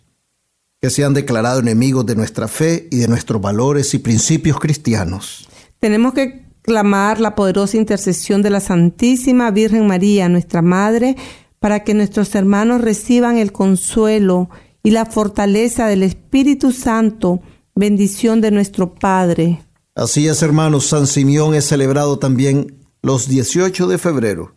que 0.79 0.89
se 0.89 1.03
han 1.03 1.13
declarado 1.13 1.59
enemigos 1.59 2.05
de 2.05 2.15
nuestra 2.15 2.47
fe 2.47 2.87
y 2.89 2.97
de 2.97 3.09
nuestros 3.09 3.41
valores 3.41 3.93
y 3.93 3.99
principios 3.99 4.59
cristianos. 4.59 5.49
Tenemos 5.79 6.13
que 6.13 6.47
clamar 6.67 7.21
la 7.21 7.33
poderosa 7.33 7.77
intercesión 7.77 8.41
de 8.41 8.49
la 8.49 8.59
Santísima 8.59 9.51
Virgen 9.51 9.87
María, 9.87 10.27
nuestra 10.27 10.61
Madre, 10.61 11.15
para 11.59 11.83
que 11.83 11.93
nuestros 11.93 12.35
hermanos 12.35 12.81
reciban 12.81 13.37
el 13.37 13.51
consuelo 13.51 14.49
y 14.83 14.91
la 14.91 15.05
fortaleza 15.05 15.87
del 15.87 16.03
Espíritu 16.03 16.71
Santo, 16.71 17.41
bendición 17.75 18.41
de 18.41 18.51
nuestro 18.51 18.95
Padre. 18.95 19.63
Así 19.95 20.27
es, 20.27 20.41
hermanos, 20.41 20.87
San 20.87 21.07
Simeón 21.07 21.55
es 21.55 21.65
celebrado 21.65 22.19
también 22.19 22.85
los 23.01 23.27
18 23.27 23.87
de 23.87 23.97
febrero. 23.97 24.53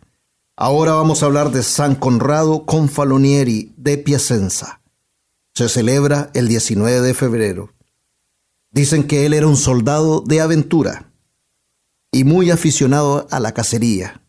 Ahora 0.57 0.93
vamos 0.93 1.23
a 1.23 1.27
hablar 1.27 1.51
de 1.51 1.63
San 1.63 1.95
Conrado 1.95 2.65
Confalonieri 2.65 3.73
de 3.77 3.97
Piacenza. 3.97 4.81
Se 5.53 5.69
celebra 5.69 6.29
el 6.33 6.47
19 6.47 7.01
de 7.01 7.13
febrero. 7.13 7.69
Dicen 8.71 9.03
que 9.03 9.25
él 9.25 9.33
era 9.33 9.47
un 9.47 9.57
soldado 9.57 10.21
de 10.21 10.41
aventura 10.41 11.10
y 12.11 12.23
muy 12.23 12.51
aficionado 12.51 13.27
a 13.31 13.39
la 13.39 13.53
cacería. 13.53 14.21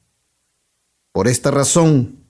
Por 1.13 1.29
esta 1.29 1.51
razón, 1.51 2.23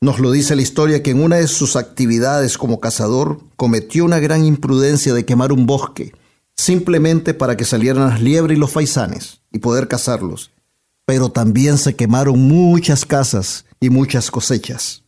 nos 0.00 0.18
lo 0.18 0.30
dice 0.30 0.56
la 0.56 0.62
historia 0.62 1.02
que 1.02 1.10
en 1.10 1.22
una 1.22 1.36
de 1.36 1.48
sus 1.48 1.76
actividades 1.76 2.56
como 2.56 2.80
cazador 2.80 3.40
cometió 3.56 4.04
una 4.04 4.18
gran 4.18 4.44
imprudencia 4.44 5.12
de 5.14 5.24
quemar 5.24 5.52
un 5.52 5.66
bosque, 5.66 6.14
simplemente 6.56 7.34
para 7.34 7.56
que 7.56 7.64
salieran 7.64 8.08
las 8.08 8.22
liebres 8.22 8.56
y 8.56 8.60
los 8.60 8.70
faisanes 8.70 9.42
y 9.50 9.58
poder 9.58 9.88
cazarlos. 9.88 10.52
Pero 11.06 11.30
también 11.30 11.76
se 11.76 11.96
quemaron 11.96 12.40
muchas 12.40 13.04
casas 13.04 13.66
y 13.80 13.90
muchas 13.90 14.30
cosechas. 14.30 15.02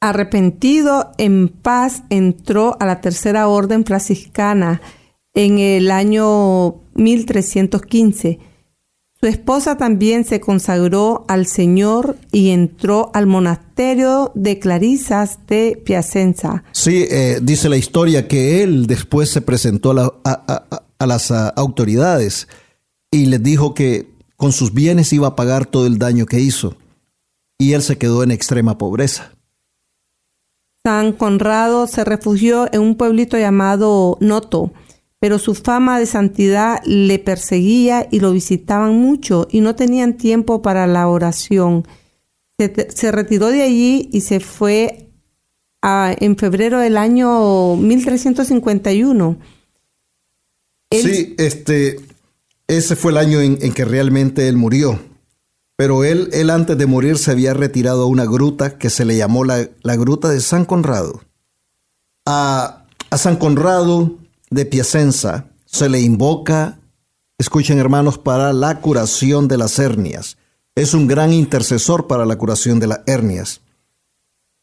Arrepentido 0.00 1.12
en 1.16 1.48
paz 1.48 2.02
entró 2.10 2.76
a 2.78 2.86
la 2.86 3.00
tercera 3.00 3.48
orden 3.48 3.84
franciscana 3.84 4.80
en 5.34 5.58
el 5.58 5.90
año 5.90 6.76
1315. 6.94 8.38
Su 9.20 9.28
esposa 9.28 9.76
también 9.76 10.24
se 10.24 10.38
consagró 10.40 11.24
al 11.28 11.46
Señor 11.46 12.18
y 12.30 12.50
entró 12.50 13.10
al 13.14 13.26
monasterio 13.26 14.32
de 14.34 14.58
Clarisas 14.58 15.38
de 15.46 15.80
Piacenza. 15.82 16.62
Sí, 16.72 17.06
eh, 17.10 17.38
dice 17.42 17.68
la 17.68 17.76
historia 17.76 18.28
que 18.28 18.62
él 18.62 18.86
después 18.86 19.30
se 19.30 19.40
presentó 19.40 19.92
a, 19.92 21.06
las 21.06 21.30
autoridades 21.30 22.48
y 23.10 23.26
les 23.26 23.42
dijo 23.42 23.74
que 23.74 24.10
con 24.36 24.52
sus 24.52 24.74
bienes 24.74 25.12
iba 25.12 25.28
a 25.28 25.36
pagar 25.36 25.66
todo 25.66 25.86
el 25.86 25.98
daño 25.98 26.26
que 26.26 26.40
hizo. 26.40 26.76
Y 27.58 27.72
él 27.72 27.82
se 27.82 27.96
quedó 27.96 28.22
en 28.24 28.30
extrema 28.30 28.76
pobreza. 28.76 29.32
San 30.84 31.12
Conrado 31.12 31.86
se 31.86 32.04
refugió 32.04 32.68
en 32.72 32.82
un 32.82 32.96
pueblito 32.96 33.38
llamado 33.38 34.18
Noto 34.20 34.72
pero 35.24 35.38
su 35.38 35.54
fama 35.54 35.98
de 35.98 36.04
santidad 36.04 36.82
le 36.84 37.18
perseguía 37.18 38.06
y 38.10 38.20
lo 38.20 38.30
visitaban 38.32 38.94
mucho 38.94 39.48
y 39.50 39.62
no 39.62 39.74
tenían 39.74 40.18
tiempo 40.18 40.60
para 40.60 40.86
la 40.86 41.08
oración. 41.08 41.88
Se 42.58 43.10
retiró 43.10 43.46
de 43.46 43.62
allí 43.62 44.10
y 44.12 44.20
se 44.20 44.38
fue 44.40 45.08
en 45.82 46.36
febrero 46.36 46.78
del 46.78 46.98
año 46.98 47.74
1351. 47.76 49.38
Él- 50.90 51.02
Sí, 51.02 51.34
este, 51.38 51.96
ese 52.68 52.94
fue 52.94 53.12
el 53.12 53.16
año 53.16 53.40
en, 53.40 53.56
en 53.62 53.72
que 53.72 53.86
realmente 53.86 54.46
él 54.46 54.58
murió. 54.58 55.00
Pero 55.76 56.04
él, 56.04 56.28
él 56.34 56.50
antes 56.50 56.76
de 56.76 56.84
morir 56.84 57.16
se 57.16 57.30
había 57.30 57.54
retirado 57.54 58.02
a 58.02 58.06
una 58.08 58.26
gruta 58.26 58.76
que 58.76 58.90
se 58.90 59.06
le 59.06 59.16
llamó 59.16 59.44
la, 59.44 59.70
la 59.82 59.96
gruta 59.96 60.28
de 60.28 60.42
San 60.42 60.66
Conrado. 60.66 61.22
A, 62.26 62.84
a 63.08 63.16
San 63.16 63.36
Conrado 63.36 64.18
de 64.54 64.66
Piacenza 64.66 65.50
se 65.66 65.88
le 65.88 66.00
invoca, 66.00 66.80
escuchen 67.38 67.78
hermanos, 67.78 68.18
para 68.18 68.52
la 68.52 68.80
curación 68.80 69.48
de 69.48 69.58
las 69.58 69.78
hernias. 69.78 70.38
Es 70.74 70.94
un 70.94 71.06
gran 71.06 71.32
intercesor 71.32 72.06
para 72.06 72.24
la 72.24 72.36
curación 72.36 72.78
de 72.78 72.86
las 72.86 73.00
hernias. 73.06 73.60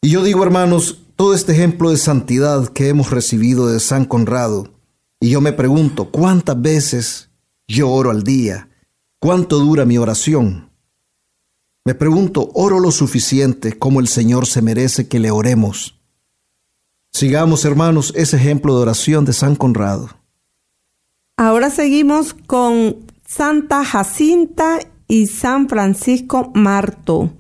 Y 0.02 0.10
yo 0.10 0.24
digo, 0.24 0.44
hermanos, 0.44 1.04
todo 1.16 1.34
este 1.34 1.52
ejemplo 1.52 1.92
de 1.92 1.98
santidad 1.98 2.68
que 2.70 2.90
hemos 2.90 3.12
recibido 3.12 3.68
de 3.68 3.80
San 3.80 4.06
Conrado, 4.06 4.74
y 5.20 5.30
yo 5.30 5.42
me 5.42 5.54
pregunto, 5.54 6.10
¿cuántas 6.10 6.60
veces 6.60 7.30
yo 7.68 7.90
oro 7.90 8.10
al 8.10 8.24
día? 8.24 8.70
¿Cuánto 9.20 9.60
dura 9.60 9.86
mi 9.86 10.00
oración? 10.00 10.72
Me 11.86 11.94
pregunto, 11.94 12.50
¿oro 12.56 12.80
lo 12.80 12.92
suficiente 12.92 13.78
como 13.78 14.00
el 14.00 14.08
Señor 14.08 14.48
se 14.48 14.64
merece 14.64 15.08
que 15.08 15.20
le 15.20 15.30
oremos? 15.30 16.01
Sigamos, 17.12 17.66
hermanos, 17.66 18.14
ese 18.16 18.38
ejemplo 18.38 18.76
de 18.76 18.82
oración 18.82 19.26
de 19.26 19.34
San 19.34 19.56
Conrado. 19.56 20.10
Ahora 21.38 21.70
seguimos 21.70 22.34
con 22.34 23.06
Santa 23.26 23.84
Jacinta 23.84 24.80
y 25.08 25.28
San 25.28 25.68
Francisco 25.68 26.52
Marto. 26.56 27.32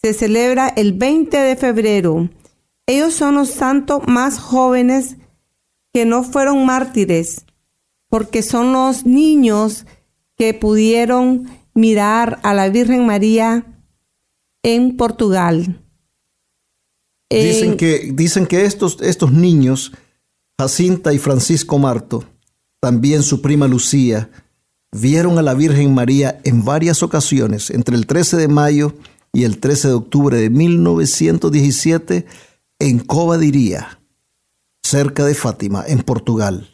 Se 0.00 0.14
celebra 0.14 0.68
el 0.68 0.92
20 0.92 1.36
de 1.36 1.56
febrero. 1.56 2.28
Ellos 2.86 3.14
son 3.14 3.34
los 3.34 3.50
santos 3.50 4.02
más 4.06 4.38
jóvenes 4.38 5.16
que 5.92 6.04
no 6.04 6.22
fueron 6.22 6.66
mártires, 6.66 7.46
porque 8.08 8.42
son 8.42 8.72
los 8.72 9.06
niños 9.06 9.86
que 10.36 10.54
pudieron 10.54 11.48
mirar 11.74 12.38
a 12.42 12.54
la 12.54 12.68
Virgen 12.68 13.06
María 13.06 13.64
en 14.62 14.96
Portugal. 14.96 15.83
Dicen 17.42 17.70
En- 17.72 17.76
que, 17.76 18.10
dicen 18.14 18.46
que 18.46 18.64
estos, 18.64 19.00
estos 19.00 19.32
niños, 19.32 19.92
Jacinta 20.58 21.12
y 21.12 21.18
Francisco 21.18 21.78
Marto, 21.78 22.24
también 22.80 23.22
su 23.22 23.40
prima 23.40 23.66
Lucía, 23.66 24.30
vieron 24.92 25.38
a 25.38 25.42
la 25.42 25.54
Virgen 25.54 25.94
María 25.94 26.40
en 26.44 26.64
varias 26.64 27.02
ocasiones, 27.02 27.70
entre 27.70 27.96
el 27.96 28.06
13 28.06 28.36
de 28.36 28.48
mayo 28.48 28.94
y 29.32 29.44
el 29.44 29.58
13 29.58 29.88
de 29.88 29.94
octubre 29.94 30.36
de 30.38 30.50
1917, 30.50 32.26
en 32.78 32.98
Covadiría, 33.00 34.00
cerca 34.82 35.24
de 35.24 35.34
Fátima, 35.34 35.84
en 35.86 36.02
Portugal. 36.02 36.68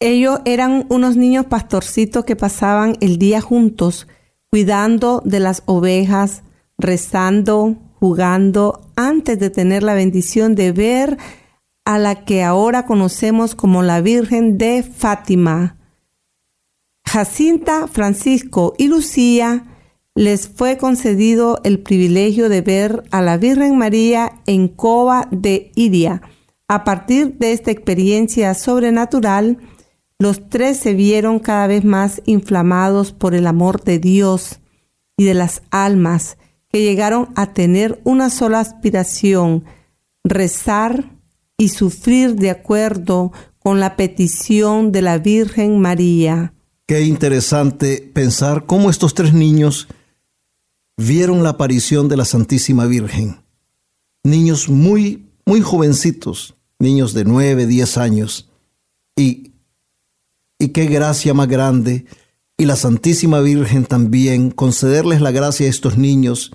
Ellos 0.00 0.40
eran 0.46 0.86
unos 0.88 1.16
niños 1.16 1.46
pastorcitos 1.46 2.24
que 2.24 2.36
pasaban 2.36 2.96
el 3.00 3.18
día 3.18 3.40
juntos, 3.40 4.06
cuidando 4.50 5.22
de 5.24 5.40
las 5.40 5.62
ovejas, 5.66 6.42
rezando, 6.78 7.76
jugando, 8.00 8.80
antes 8.96 9.38
de 9.38 9.50
tener 9.50 9.82
la 9.82 9.94
bendición 9.94 10.54
de 10.54 10.72
ver 10.72 11.18
a 11.84 11.98
la 11.98 12.24
que 12.24 12.42
ahora 12.42 12.86
conocemos 12.86 13.54
como 13.54 13.82
la 13.82 14.00
Virgen 14.00 14.58
de 14.58 14.82
Fátima. 14.82 15.76
Jacinta, 17.06 17.86
Francisco 17.88 18.74
y 18.78 18.88
Lucía 18.88 19.64
les 20.14 20.48
fue 20.48 20.76
concedido 20.78 21.60
el 21.62 21.80
privilegio 21.80 22.48
de 22.48 22.62
ver 22.62 23.04
a 23.10 23.20
la 23.20 23.36
Virgen 23.36 23.76
María 23.76 24.40
en 24.46 24.68
Cova 24.68 25.28
de 25.30 25.70
Iria. 25.74 26.22
A 26.68 26.84
partir 26.84 27.36
de 27.38 27.52
esta 27.52 27.70
experiencia 27.70 28.54
sobrenatural, 28.54 29.58
los 30.18 30.48
tres 30.48 30.78
se 30.78 30.94
vieron 30.94 31.38
cada 31.38 31.66
vez 31.66 31.84
más 31.84 32.22
inflamados 32.26 33.12
por 33.12 33.34
el 33.34 33.46
amor 33.46 33.82
de 33.82 33.98
Dios 33.98 34.60
y 35.16 35.24
de 35.24 35.34
las 35.34 35.62
almas, 35.70 36.38
que 36.70 36.82
llegaron 36.82 37.30
a 37.34 37.52
tener 37.52 38.00
una 38.04 38.30
sola 38.30 38.60
aspiración, 38.60 39.64
rezar 40.24 41.10
y 41.58 41.68
sufrir 41.68 42.36
de 42.36 42.50
acuerdo 42.50 43.32
con 43.58 43.80
la 43.80 43.96
petición 43.96 44.92
de 44.92 45.02
la 45.02 45.18
Virgen 45.18 45.80
María. 45.80 46.54
Qué 46.86 47.02
interesante 47.02 48.10
pensar 48.12 48.66
cómo 48.66 48.88
estos 48.88 49.14
tres 49.14 49.34
niños 49.34 49.88
vieron 50.96 51.42
la 51.42 51.50
aparición 51.50 52.08
de 52.08 52.16
la 52.16 52.24
Santísima 52.24 52.86
Virgen. 52.86 53.40
Niños 54.24 54.68
muy, 54.68 55.28
muy 55.44 55.60
jovencitos, 55.60 56.54
niños 56.78 57.14
de 57.14 57.24
nueve, 57.24 57.66
diez 57.66 57.98
años. 57.98 58.48
Y, 59.16 59.52
y 60.58 60.68
qué 60.68 60.86
gracia 60.86 61.34
más 61.34 61.48
grande. 61.48 62.06
Y 62.56 62.66
la 62.66 62.76
Santísima 62.76 63.40
Virgen 63.40 63.86
también 63.86 64.50
concederles 64.50 65.20
la 65.20 65.30
gracia 65.30 65.66
a 65.66 65.70
estos 65.70 65.96
niños 65.96 66.52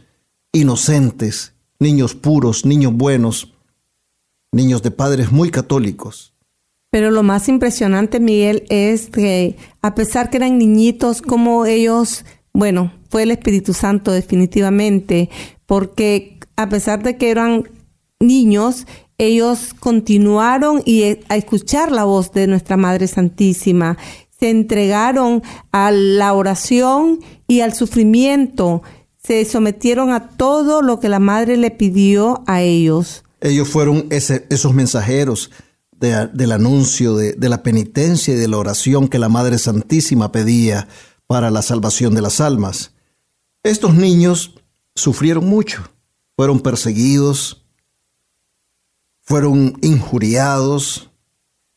inocentes, 0.56 1.54
niños 1.80 2.16
puros, 2.16 2.66
niños 2.66 2.94
buenos, 2.94 3.54
niños 4.52 4.82
de 4.82 4.92
padres 4.92 5.32
muy 5.32 5.52
católicos. 5.52 6.34
Pero 6.90 7.12
lo 7.12 7.24
más 7.24 7.50
impresionante, 7.50 8.22
Miguel, 8.22 8.64
es 8.70 9.10
que 9.10 9.58
a 9.82 9.96
pesar 9.96 10.30
que 10.30 10.38
eran 10.38 10.58
niñitos, 10.58 11.22
como 11.22 11.66
ellos, 11.66 12.24
bueno, 12.54 12.94
fue 13.10 13.24
el 13.24 13.32
Espíritu 13.32 13.74
Santo 13.74 14.12
definitivamente, 14.12 15.30
porque 15.66 16.40
a 16.56 16.70
pesar 16.70 17.04
de 17.04 17.18
que 17.18 17.32
eran 17.32 17.70
niños, 18.22 18.88
ellos 19.18 19.74
continuaron 19.74 20.82
y 20.86 21.04
eh, 21.04 21.20
a 21.28 21.36
escuchar 21.36 21.92
la 21.92 22.06
voz 22.06 22.32
de 22.32 22.48
nuestra 22.48 22.78
Madre 22.78 23.08
Santísima, 23.08 23.98
se 24.40 24.50
entregaron 24.50 25.44
a 25.74 25.92
la 25.92 26.34
oración 26.34 27.20
y 27.46 27.60
al 27.60 27.74
sufrimiento, 27.74 28.84
se 29.26 29.44
sometieron 29.46 30.12
a 30.12 30.30
todo 30.30 30.82
lo 30.82 31.00
que 31.00 31.10
la 31.10 31.20
Madre 31.20 31.58
le 31.58 31.72
pidió 31.72 32.44
a 32.48 32.62
ellos. 32.62 33.24
Ellos 33.42 33.68
fueron 33.68 34.08
esos 34.10 34.74
mensajeros 34.74 35.52
de- 35.92 36.28
del 36.28 36.52
anuncio, 36.52 37.16
de, 37.16 37.34
de 37.34 37.50
la 37.50 37.64
penitencia 37.64 38.34
y 38.34 38.38
de 38.38 38.48
la 38.48 38.58
oración 38.58 39.08
que 39.08 39.20
la 39.20 39.30
Madre 39.30 39.58
Santísima 39.58 40.32
pedía 40.32 40.88
para 41.28 41.50
la 41.52 41.62
salvación 41.62 42.14
de 42.14 42.22
las 42.22 42.40
almas. 42.42 42.92
Estos 43.64 43.96
niños 43.96 44.56
sufrieron 44.96 45.46
mucho, 45.48 45.84
fueron 46.36 46.60
perseguidos, 46.60 47.66
fueron 49.22 49.78
injuriados, 49.82 51.10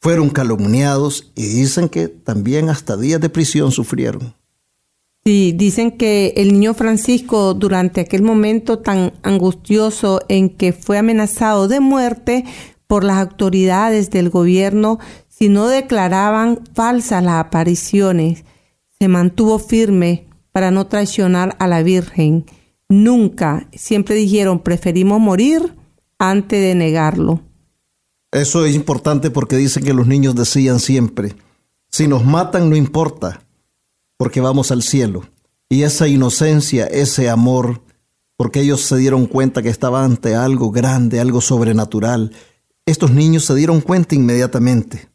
fueron 0.01 0.29
calumniados 0.31 1.33
y 1.35 1.47
dicen 1.47 1.89
que 1.89 2.09
también 2.09 2.69
hasta 2.69 2.97
días 2.97 3.21
de 3.21 3.31
prisión 3.31 3.73
sufrieron. 3.73 4.35
Sí, 5.29 5.53
dicen 5.53 5.91
que 5.91 6.33
el 6.39 6.55
niño 6.55 6.73
Francisco 6.73 7.53
durante 7.53 8.01
aquel 8.01 8.23
momento 8.23 8.79
tan 8.79 9.13
angustioso 9.23 10.23
en 10.31 10.49
que 10.49 10.73
fue 10.73 10.97
amenazado 10.97 11.69
de 11.69 11.81
muerte 11.81 12.47
por 12.87 13.05
las 13.05 13.19
autoridades 13.19 14.09
del 14.09 14.31
gobierno 14.31 14.99
si 15.29 15.51
no 15.51 15.69
declaraban 15.69 16.61
falsas 16.73 17.23
las 17.23 17.45
apariciones, 17.45 18.47
se 18.99 19.09
mantuvo 19.09 19.59
firme 19.59 20.29
para 20.51 20.71
no 20.71 20.87
traicionar 20.87 21.57
a 21.59 21.67
la 21.67 21.83
Virgen. 21.83 22.47
Nunca, 22.89 23.69
siempre 23.75 24.15
dijeron, 24.15 24.61
preferimos 24.61 25.21
morir 25.21 25.75
antes 26.19 26.59
de 26.59 26.75
negarlo. 26.75 27.43
Eso 28.33 28.65
es 28.65 28.75
importante 28.75 29.31
porque 29.31 29.59
dicen 29.59 29.85
que 29.85 29.93
los 29.93 30.07
niños 30.07 30.35
decían 30.35 30.81
siempre, 30.81 31.35
si 31.91 32.09
nos 32.09 32.25
matan 32.25 32.71
no 32.71 32.77
importa, 32.77 33.43
porque 34.19 34.43
vamos 34.43 34.71
al 34.71 34.83
cielo. 34.83 35.23
Y 35.71 35.85
esa 35.85 36.07
inocencia, 36.07 36.87
ese 36.87 37.31
amor, 37.31 37.81
porque 38.37 38.61
ellos 38.61 38.83
se 38.83 38.97
dieron 38.97 39.27
cuenta 39.27 39.63
que 39.63 39.71
estaban 39.71 40.05
ante 40.13 40.35
algo 40.35 40.71
grande, 40.71 41.21
algo 41.21 41.41
sobrenatural. 41.41 42.33
Estos 42.85 43.13
niños 43.13 43.47
se 43.47 43.55
dieron 43.55 43.81
cuenta 43.81 44.15
inmediatamente. 44.15 45.09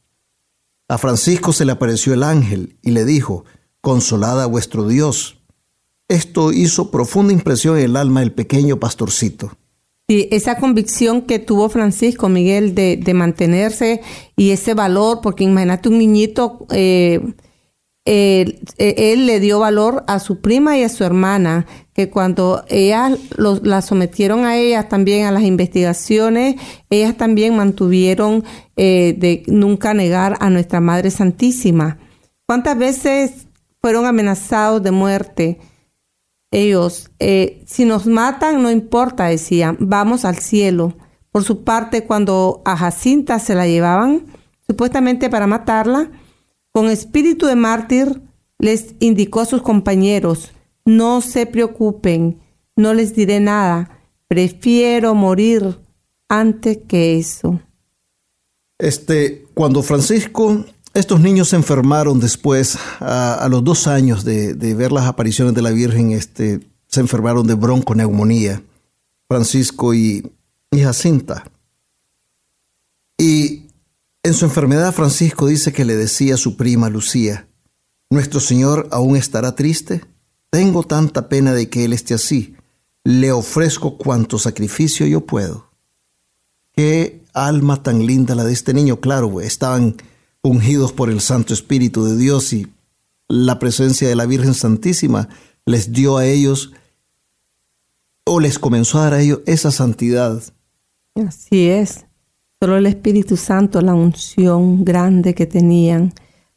A 0.88 0.98
Francisco 0.98 1.54
se 1.54 1.66
le 1.66 1.72
apareció 1.72 2.14
el 2.14 2.24
ángel 2.24 2.78
y 2.82 2.92
le 2.92 3.06
dijo, 3.06 3.46
consolada 3.82 4.44
a 4.44 4.48
vuestro 4.48 4.88
Dios. 4.88 5.38
Esto 6.08 6.52
hizo 6.52 6.92
profunda 6.92 7.34
impresión 7.34 7.78
en 7.78 7.86
el 7.86 7.96
alma 7.96 8.22
del 8.22 8.32
pequeño 8.32 8.80
pastorcito. 8.80 9.58
Sí, 10.08 10.28
esa 10.32 10.58
convicción 10.58 11.22
que 11.22 11.40
tuvo 11.40 11.70
Francisco 11.70 12.28
Miguel 12.30 12.76
de, 12.76 12.98
de 12.98 13.14
mantenerse 13.14 14.02
y 14.36 14.52
ese 14.52 14.74
valor, 14.74 15.22
porque 15.24 15.46
imagínate 15.46 15.88
un 15.88 15.98
niñito, 15.98 16.68
eh, 16.72 17.22
eh, 18.06 18.60
él 18.78 19.26
le 19.28 19.40
dio 19.40 19.60
valor 19.60 20.04
a 20.08 20.20
su 20.20 20.42
prima 20.42 20.78
y 20.78 20.84
a 20.84 20.90
su 20.90 21.04
hermana, 21.04 21.66
que 21.94 22.10
cuando 22.10 22.64
ellas 22.68 23.18
los- 23.38 23.66
la 23.66 23.82
sometieron 23.82 24.46
a 24.46 24.58
ellas 24.58 24.90
también 24.90 25.26
a 25.26 25.32
las 25.32 25.44
investigaciones, 25.44 26.56
ellas 26.90 27.16
también 27.16 27.56
mantuvieron 27.56 28.44
eh, 28.76 29.16
de 29.18 29.44
nunca 29.48 29.94
negar 29.94 30.36
a 30.40 30.50
nuestra 30.50 30.80
Madre 30.82 31.12
Santísima. 31.12 32.00
¿Cuántas 32.48 32.78
veces 32.78 33.48
fueron 33.82 34.06
amenazados 34.06 34.82
de 34.84 34.92
muerte? 34.92 35.60
Ellos, 36.52 37.10
eh, 37.20 37.64
si 37.66 37.86
nos 37.86 38.06
matan, 38.06 38.62
no 38.62 38.70
importa, 38.70 39.26
decían, 39.26 39.78
vamos 39.80 40.26
al 40.26 40.38
cielo. 40.38 40.96
Por 41.32 41.44
su 41.44 41.64
parte, 41.64 42.04
cuando 42.06 42.62
a 42.66 42.76
Jacinta 42.78 43.40
se 43.40 43.56
la 43.56 43.66
llevaban, 43.66 44.26
supuestamente 44.68 45.30
para 45.30 45.48
matarla, 45.48 46.12
con 46.74 46.90
espíritu 46.90 47.46
de 47.46 47.56
mártir, 47.56 48.22
les 48.58 48.96
indicó 49.00 49.40
a 49.40 49.46
sus 49.46 49.62
compañeros, 49.62 50.52
no 50.86 51.22
se 51.22 51.46
preocupen, 51.46 52.40
no 52.76 52.94
les 52.94 53.16
diré 53.16 53.40
nada, 53.40 54.00
prefiero 54.28 55.14
morir 55.14 55.80
antes 56.28 56.80
que 56.88 57.18
eso. 57.18 57.62
Este, 58.80 59.46
cuando 59.54 59.84
Francisco, 59.84 60.66
estos 60.96 61.22
niños 61.22 61.50
se 61.50 61.56
enfermaron 61.56 62.20
después, 62.20 62.78
a, 63.00 63.48
los 63.50 63.64
dos 63.64 63.88
años 63.88 64.26
de, 64.26 64.54
ver 64.74 64.92
las 64.92 65.06
apariciones 65.06 65.54
de 65.54 65.62
la 65.62 65.70
Virgen, 65.70 66.12
este, 66.12 66.60
se 66.88 67.00
enfermaron 67.00 67.46
de 67.46 67.54
bronconeumonía, 67.54 68.64
Francisco 69.28 69.94
y, 69.94 70.28
y 70.72 70.80
Jacinta. 70.80 71.46
Y 73.18 73.63
en 74.24 74.34
su 74.34 74.46
enfermedad, 74.46 74.94
Francisco 74.94 75.48
dice 75.48 75.74
que 75.74 75.86
le 75.86 75.96
decía 75.96 76.36
a 76.36 76.38
su 76.38 76.56
prima 76.56 76.90
Lucía, 76.90 77.48
¿Nuestro 78.14 78.40
Señor 78.40 78.90
aún 78.92 79.16
estará 79.16 79.56
triste? 79.56 80.06
Tengo 80.52 80.84
tanta 80.84 81.30
pena 81.30 81.52
de 81.52 81.68
que 81.68 81.84
Él 81.84 81.94
esté 81.94 82.14
así. 82.14 82.56
Le 83.04 83.32
ofrezco 83.32 83.98
cuanto 83.98 84.38
sacrificio 84.38 85.08
yo 85.08 85.26
puedo. 85.26 85.72
Qué 86.74 87.24
alma 87.34 87.82
tan 87.82 88.06
linda 88.06 88.36
la 88.36 88.44
de 88.44 88.54
este 88.54 88.76
niño. 88.76 89.00
Claro, 89.00 89.42
estaban 89.42 89.98
ungidos 90.44 90.94
por 90.94 91.10
el 91.10 91.22
Santo 91.22 91.56
Espíritu 91.56 92.06
de 92.06 92.16
Dios 92.16 92.54
y 92.54 92.72
la 93.28 93.58
presencia 93.58 94.08
de 94.08 94.16
la 94.16 94.28
Virgen 94.28 94.54
Santísima 94.54 95.28
les 95.66 95.92
dio 95.92 96.18
a 96.18 96.28
ellos 96.28 96.72
o 98.26 98.40
les 98.40 98.60
comenzó 98.60 99.00
a 99.00 99.06
dar 99.06 99.14
a 99.14 99.22
ellos 99.22 99.40
esa 99.48 99.72
santidad. 99.72 100.40
Así 101.16 101.68
es. 101.68 102.06
Solo 102.64 102.78
el 102.78 102.86
Espíritu 102.86 103.36
Santo, 103.36 103.82
la 103.82 103.94
unción 103.94 104.86
grande 104.86 105.36
que 105.36 105.46
tenían. 105.46 106.14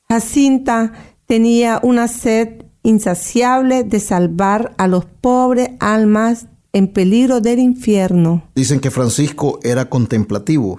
Jacinta 0.09 0.93
tenía 1.27 1.81
una 1.83 2.07
sed 2.07 2.63
insaciable 2.85 3.83
de 3.83 3.99
salvar 3.99 4.73
a 4.79 4.87
los 4.87 5.05
pobres 5.05 5.71
almas 5.81 6.47
en 6.73 6.93
peligro 6.93 7.41
del 7.41 7.59
infierno. 7.59 8.49
Dicen 8.55 8.79
que 8.79 8.93
Francisco 8.93 9.59
era 9.65 9.91
contemplativo 9.91 10.79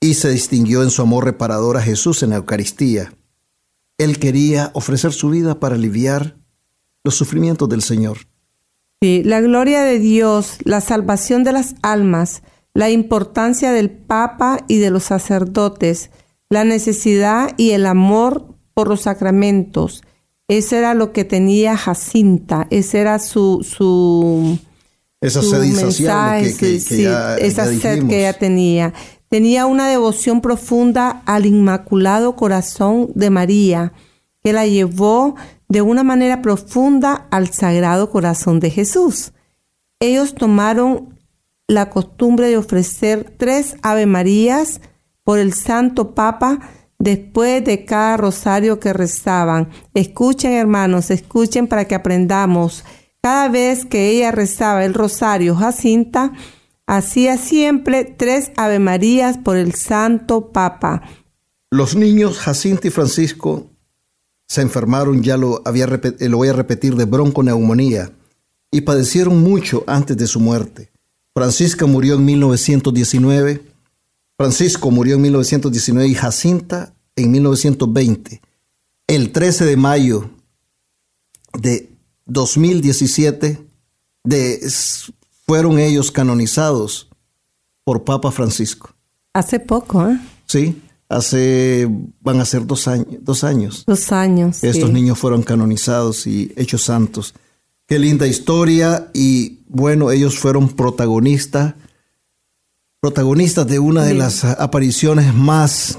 y 0.00 0.12
se 0.12 0.28
distinguió 0.28 0.82
en 0.82 0.90
su 0.90 1.00
amor 1.00 1.24
reparador 1.24 1.78
a 1.78 1.80
Jesús 1.80 2.22
en 2.22 2.28
la 2.28 2.36
Eucaristía. 2.36 3.14
Él 3.96 4.18
quería 4.18 4.70
ofrecer 4.74 5.14
su 5.14 5.30
vida 5.30 5.58
para 5.60 5.76
aliviar 5.76 6.36
los 7.04 7.14
sufrimientos 7.14 7.70
del 7.70 7.80
Señor. 7.80 8.18
Sí, 9.00 9.22
la 9.24 9.40
gloria 9.40 9.80
de 9.80 9.98
Dios, 9.98 10.58
la 10.64 10.82
salvación 10.82 11.42
de 11.42 11.52
las 11.52 11.74
almas, 11.80 12.42
la 12.74 12.90
importancia 12.90 13.72
del 13.72 13.90
Papa 13.90 14.58
y 14.66 14.78
de 14.78 14.90
los 14.90 15.04
sacerdotes, 15.04 16.10
la 16.50 16.64
necesidad 16.64 17.54
y 17.56 17.70
el 17.70 17.86
amor 17.86 18.54
por 18.74 18.88
los 18.88 19.02
sacramentos. 19.02 20.02
Eso 20.48 20.76
era 20.76 20.92
lo 20.92 21.12
que 21.12 21.24
tenía 21.24 21.76
Jacinta, 21.76 22.66
ese 22.70 23.00
era 23.00 23.18
su, 23.20 23.62
su, 23.62 24.58
esa 25.20 25.40
mensaje, 25.40 26.54
que, 26.56 26.76
esa 26.76 27.66
sed 27.66 28.06
que 28.08 28.18
ella 28.18 28.38
tenía. 28.38 28.92
Tenía 29.28 29.66
una 29.66 29.88
devoción 29.88 30.40
profunda 30.40 31.22
al 31.24 31.46
Inmaculado 31.46 32.36
Corazón 32.36 33.10
de 33.14 33.30
María, 33.30 33.92
que 34.42 34.52
la 34.52 34.66
llevó 34.66 35.36
de 35.68 35.80
una 35.80 36.02
manera 36.02 36.42
profunda 36.42 37.26
al 37.30 37.50
Sagrado 37.50 38.10
Corazón 38.10 38.60
de 38.60 38.70
Jesús. 38.70 39.32
Ellos 39.98 40.34
tomaron 40.34 41.13
la 41.66 41.90
costumbre 41.90 42.48
de 42.48 42.56
ofrecer 42.56 43.34
tres 43.36 43.76
Ave 43.82 44.06
Marías 44.06 44.80
por 45.22 45.38
el 45.38 45.54
Santo 45.54 46.14
Papa 46.14 46.60
después 46.98 47.64
de 47.64 47.84
cada 47.84 48.16
rosario 48.16 48.80
que 48.80 48.92
rezaban. 48.92 49.70
Escuchen 49.94 50.52
hermanos, 50.52 51.10
escuchen 51.10 51.66
para 51.66 51.86
que 51.86 51.94
aprendamos. 51.94 52.84
Cada 53.22 53.48
vez 53.48 53.86
que 53.86 54.10
ella 54.10 54.30
rezaba 54.30 54.84
el 54.84 54.94
rosario 54.94 55.54
Jacinta, 55.54 56.32
hacía 56.86 57.38
siempre 57.38 58.04
tres 58.04 58.52
Ave 58.56 58.78
Marías 58.78 59.38
por 59.38 59.56
el 59.56 59.74
Santo 59.74 60.52
Papa. 60.52 61.02
Los 61.70 61.96
niños 61.96 62.38
Jacinta 62.38 62.88
y 62.88 62.90
Francisco 62.90 63.70
se 64.46 64.60
enfermaron, 64.60 65.22
ya 65.22 65.36
lo, 65.36 65.62
había, 65.64 65.86
lo 65.86 66.36
voy 66.36 66.48
a 66.48 66.52
repetir, 66.52 66.94
de 66.96 67.06
bronconeumonía 67.06 68.12
y 68.70 68.82
padecieron 68.82 69.42
mucho 69.42 69.84
antes 69.86 70.16
de 70.16 70.26
su 70.26 70.40
muerte. 70.40 70.93
Francisca 71.34 71.86
murió 71.86 72.14
en 72.14 72.24
1919 72.24 73.74
Francisco 74.36 74.90
murió 74.90 75.14
en 75.14 75.22
1919 75.22 76.08
y 76.08 76.14
Jacinta 76.14 76.94
en 77.16 77.30
1920. 77.30 78.40
El 79.06 79.32
13 79.32 79.64
de 79.64 79.76
mayo 79.76 80.30
de 81.56 81.90
2017 82.26 83.64
de, 84.24 84.72
fueron 85.46 85.78
ellos 85.78 86.10
canonizados 86.10 87.08
por 87.84 88.04
Papa 88.04 88.32
Francisco. 88.32 88.90
Hace 89.34 89.60
poco, 89.60 90.08
¿eh? 90.08 90.18
Sí, 90.46 90.82
hace, 91.08 91.88
van 92.20 92.40
a 92.40 92.44
ser 92.44 92.66
dos 92.66 92.88
años. 92.88 93.06
Dos 93.20 93.44
años. 93.44 93.84
Dos 93.86 94.10
años. 94.10 94.64
Estos 94.64 94.90
niños 94.90 95.18
fueron 95.18 95.42
canonizados 95.42 96.26
y 96.26 96.52
hechos 96.56 96.82
santos. 96.82 97.34
Qué 97.86 97.98
linda 97.98 98.26
historia 98.26 99.10
y 99.12 99.60
bueno, 99.74 100.10
ellos 100.10 100.38
fueron 100.38 100.68
protagonistas 100.68 101.74
protagonistas 103.04 103.66
de 103.66 103.78
una 103.78 104.02
de 104.02 104.14
las 104.14 104.46
apariciones 104.46 105.34
más, 105.34 105.98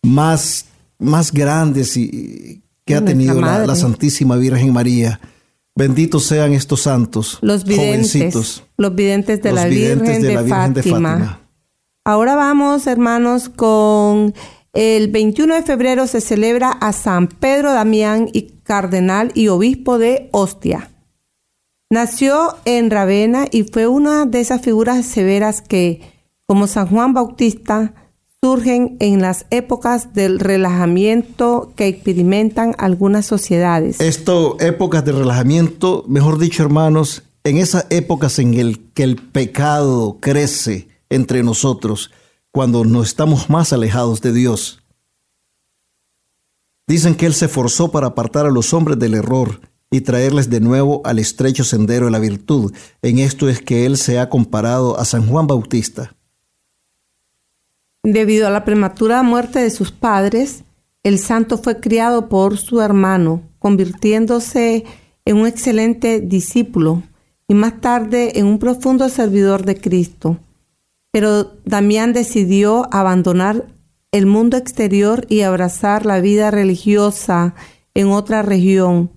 más, 0.00 0.66
más 0.96 1.32
grandes 1.32 1.96
y, 1.96 2.62
que 2.84 2.94
ha 2.94 3.04
tenido 3.04 3.40
la, 3.40 3.74
Santísima 3.74 4.36
Virgen 4.36 4.72
María. 4.72 5.18
Benditos 5.74 6.22
sean 6.22 6.52
estos 6.52 6.82
santos, 6.82 7.38
los 7.40 7.64
videntes, 7.64 8.62
los 8.76 8.94
videntes 8.94 9.42
de, 9.42 9.50
la, 9.50 9.64
Virgen 9.64 10.22
de, 10.22 10.44
Fátima. 10.44 11.40
Ahora 12.04 12.36
vamos, 12.36 12.86
hermanos, 12.86 13.48
con 13.48 14.34
el 14.74 15.08
21 15.08 15.52
de 15.56 15.62
febrero 15.64 16.06
se 16.06 16.20
celebra 16.20 16.70
a 16.70 16.92
San 16.92 17.26
Pedro 17.26 17.72
Damián 17.72 18.28
y 18.32 18.52
cardenal 18.62 19.32
y 19.34 19.48
obispo 19.48 19.98
de 19.98 20.28
Ostia. 20.30 20.92
Nació 21.90 22.54
en 22.66 22.90
Ravenna 22.90 23.46
y 23.50 23.62
fue 23.62 23.86
una 23.86 24.26
de 24.26 24.40
esas 24.40 24.60
figuras 24.60 25.06
severas 25.06 25.62
que, 25.62 26.02
como 26.44 26.66
San 26.66 26.86
Juan 26.88 27.14
Bautista, 27.14 27.94
surgen 28.42 28.98
en 29.00 29.22
las 29.22 29.46
épocas 29.48 30.12
del 30.12 30.38
relajamiento 30.38 31.72
que 31.76 31.86
experimentan 31.86 32.74
algunas 32.76 33.24
sociedades. 33.24 34.02
Esto, 34.02 34.58
épocas 34.60 35.02
de 35.06 35.12
relajamiento, 35.12 36.04
mejor 36.08 36.38
dicho, 36.38 36.62
hermanos, 36.62 37.22
en 37.42 37.56
esas 37.56 37.86
épocas 37.88 38.38
en 38.38 38.52
el 38.52 38.80
que 38.92 39.04
el 39.04 39.16
pecado 39.16 40.18
crece 40.20 40.88
entre 41.08 41.42
nosotros, 41.42 42.10
cuando 42.50 42.84
nos 42.84 43.08
estamos 43.08 43.48
más 43.48 43.72
alejados 43.72 44.20
de 44.20 44.34
Dios. 44.34 44.82
Dicen 46.86 47.14
que 47.14 47.24
Él 47.24 47.34
se 47.34 47.48
forzó 47.48 47.90
para 47.90 48.08
apartar 48.08 48.44
a 48.44 48.50
los 48.50 48.74
hombres 48.74 48.98
del 48.98 49.14
error 49.14 49.62
y 49.90 50.02
traerles 50.02 50.50
de 50.50 50.60
nuevo 50.60 51.00
al 51.04 51.18
estrecho 51.18 51.64
sendero 51.64 52.06
de 52.06 52.12
la 52.12 52.18
virtud. 52.18 52.72
En 53.02 53.18
esto 53.18 53.48
es 53.48 53.60
que 53.60 53.86
él 53.86 53.96
se 53.96 54.18
ha 54.18 54.28
comparado 54.28 54.98
a 54.98 55.04
San 55.04 55.26
Juan 55.26 55.46
Bautista. 55.46 56.14
Debido 58.02 58.46
a 58.46 58.50
la 58.50 58.64
prematura 58.64 59.22
muerte 59.22 59.60
de 59.60 59.70
sus 59.70 59.90
padres, 59.90 60.64
el 61.02 61.18
santo 61.18 61.58
fue 61.58 61.80
criado 61.80 62.28
por 62.28 62.58
su 62.58 62.80
hermano, 62.80 63.42
convirtiéndose 63.58 64.84
en 65.24 65.36
un 65.36 65.46
excelente 65.46 66.20
discípulo 66.20 67.02
y 67.48 67.54
más 67.54 67.80
tarde 67.80 68.38
en 68.38 68.46
un 68.46 68.58
profundo 68.58 69.08
servidor 69.08 69.64
de 69.64 69.80
Cristo. 69.80 70.38
Pero 71.10 71.52
Damián 71.64 72.12
decidió 72.12 72.86
abandonar 72.94 73.66
el 74.12 74.26
mundo 74.26 74.56
exterior 74.56 75.26
y 75.28 75.42
abrazar 75.42 76.06
la 76.06 76.20
vida 76.20 76.50
religiosa 76.50 77.54
en 77.94 78.08
otra 78.08 78.42
región 78.42 79.10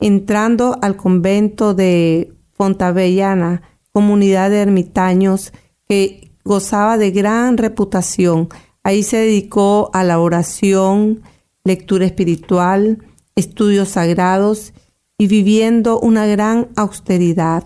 entrando 0.00 0.78
al 0.82 0.96
convento 0.96 1.74
de 1.74 2.32
Fontavellana, 2.52 3.62
comunidad 3.92 4.50
de 4.50 4.60
ermitaños 4.60 5.52
que 5.88 6.32
gozaba 6.44 6.98
de 6.98 7.10
gran 7.10 7.56
reputación. 7.56 8.48
Ahí 8.82 9.02
se 9.02 9.16
dedicó 9.18 9.90
a 9.92 10.04
la 10.04 10.18
oración, 10.18 11.22
lectura 11.64 12.06
espiritual, 12.06 12.98
estudios 13.34 13.90
sagrados 13.90 14.72
y 15.18 15.26
viviendo 15.26 16.00
una 16.00 16.26
gran 16.26 16.68
austeridad. 16.76 17.64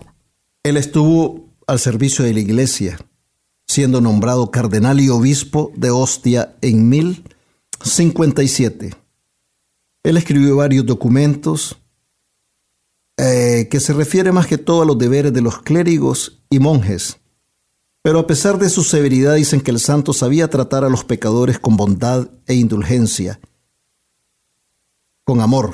Él 0.63 0.77
estuvo 0.77 1.49
al 1.67 1.79
servicio 1.79 2.25
de 2.25 2.33
la 2.33 2.39
iglesia, 2.39 2.97
siendo 3.67 4.01
nombrado 4.01 4.49
cardenal 4.51 4.99
y 4.99 5.09
obispo 5.09 5.71
de 5.75 5.91
Ostia 5.91 6.55
en 6.61 6.89
1057. 6.89 8.95
Él 10.03 10.17
escribió 10.17 10.55
varios 10.55 10.85
documentos, 10.85 11.78
eh, 13.21 13.67
que 13.69 13.81
se 13.81 13.91
refiere 13.91 14.31
más 14.31 14.47
que 14.47 14.57
todo 14.57 14.83
a 14.83 14.85
los 14.85 14.97
deberes 14.97 15.33
de 15.33 15.41
los 15.41 15.61
clérigos 15.61 16.41
y 16.49 16.59
monjes. 16.59 17.19
Pero 18.01 18.19
a 18.19 18.27
pesar 18.27 18.57
de 18.57 18.69
su 18.69 18.81
severidad 18.81 19.35
dicen 19.35 19.59
que 19.59 19.71
el 19.71 19.79
santo 19.79 20.13
sabía 20.13 20.49
tratar 20.49 20.85
a 20.85 20.89
los 20.89 21.03
pecadores 21.03 21.59
con 21.59 21.75
bondad 21.75 22.29
e 22.47 22.53
indulgencia, 22.53 23.41
con 25.25 25.41
amor, 25.41 25.73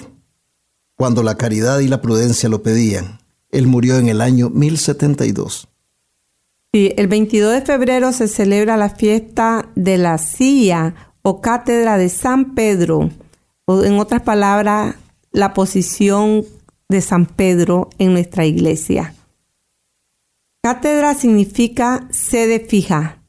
cuando 0.96 1.22
la 1.22 1.36
caridad 1.36 1.82
y 1.82 1.88
la 1.88 2.02
prudencia 2.02 2.50
lo 2.50 2.64
pedían. 2.64 3.20
Él 3.52 3.68
murió 3.68 4.00
en 4.00 4.08
el 4.08 4.22
año 4.22 4.50
1072. 4.50 5.68
Sí, 6.74 6.94
el 6.98 7.08
22 7.08 7.54
de 7.54 7.62
febrero 7.62 8.12
se 8.12 8.28
celebra 8.28 8.76
la 8.76 8.90
fiesta 8.90 9.70
de 9.76 10.00
la 10.00 10.18
silla 10.18 11.14
o 11.22 11.42
cátedra 11.42 12.00
de 12.00 12.10
San 12.10 12.56
Pedro, 12.56 13.12
o 13.66 13.84
en 13.84 14.00
otras 14.00 14.24
palabras, 14.24 14.96
la 15.32 15.54
posición 15.54 16.44
de 16.89 17.02
San 17.02 17.26
Pedro 17.26 17.89
en 17.98 18.13
nuestra 18.13 18.45
iglesia. 18.45 19.13
Cátedra 20.63 21.13
significa 21.13 22.08
sede 22.12 22.60
fija, 22.60 23.21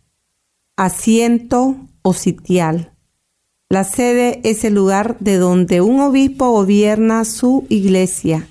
asiento 0.77 1.77
o 2.03 2.14
sitial. 2.14 2.92
La 3.69 3.85
sede 3.85 4.40
es 4.45 4.64
el 4.64 4.75
lugar 4.75 5.19
de 5.19 5.38
donde 5.38 5.81
un 5.81 6.01
obispo 6.01 6.51
gobierna 6.51 7.25
su 7.25 7.66
iglesia. 7.69 8.49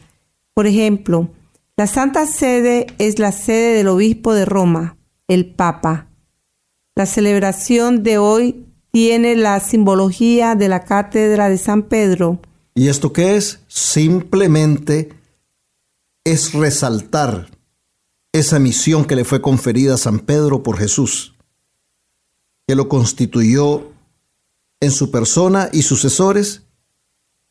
Por 0.54 0.68
ejemplo, 0.68 1.30
la 1.78 1.88
Santa 1.88 2.26
Sede 2.26 2.88
es 3.00 3.20
la 3.20 3.32
sede 3.32 3.76
del 3.76 3.88
obispo 3.88 4.34
de 4.34 4.46
Roma, 4.46 4.98
el 5.28 5.46
Papa. 5.46 6.08
La 6.96 7.06
celebración 7.06 8.04
de 8.04 8.18
hoy 8.18 8.66
tiene 8.92 9.36
la 9.36 9.60
simbología 9.60 10.56
de 10.56 10.70
la 10.70 10.86
cátedra 10.86 11.50
de 11.50 11.58
San 11.58 11.84
Pedro. 11.84 12.40
¿Y 12.76 12.90
esto 12.90 13.14
qué 13.14 13.38
es? 13.38 13.62
Simplemente 13.68 15.10
es 16.26 16.52
resaltar 16.54 17.50
esa 18.34 18.60
misión 18.60 19.06
que 19.06 19.16
le 19.16 19.24
fue 19.24 19.42
conferida 19.42 19.94
a 19.94 19.98
San 19.98 20.20
Pedro 20.20 20.62
por 20.62 20.78
Jesús, 20.78 21.36
que 22.68 22.76
lo 22.76 22.90
constituyó 22.90 23.94
en 24.82 24.92
su 24.92 25.10
persona 25.10 25.70
y 25.72 25.84
sucesores 25.84 26.64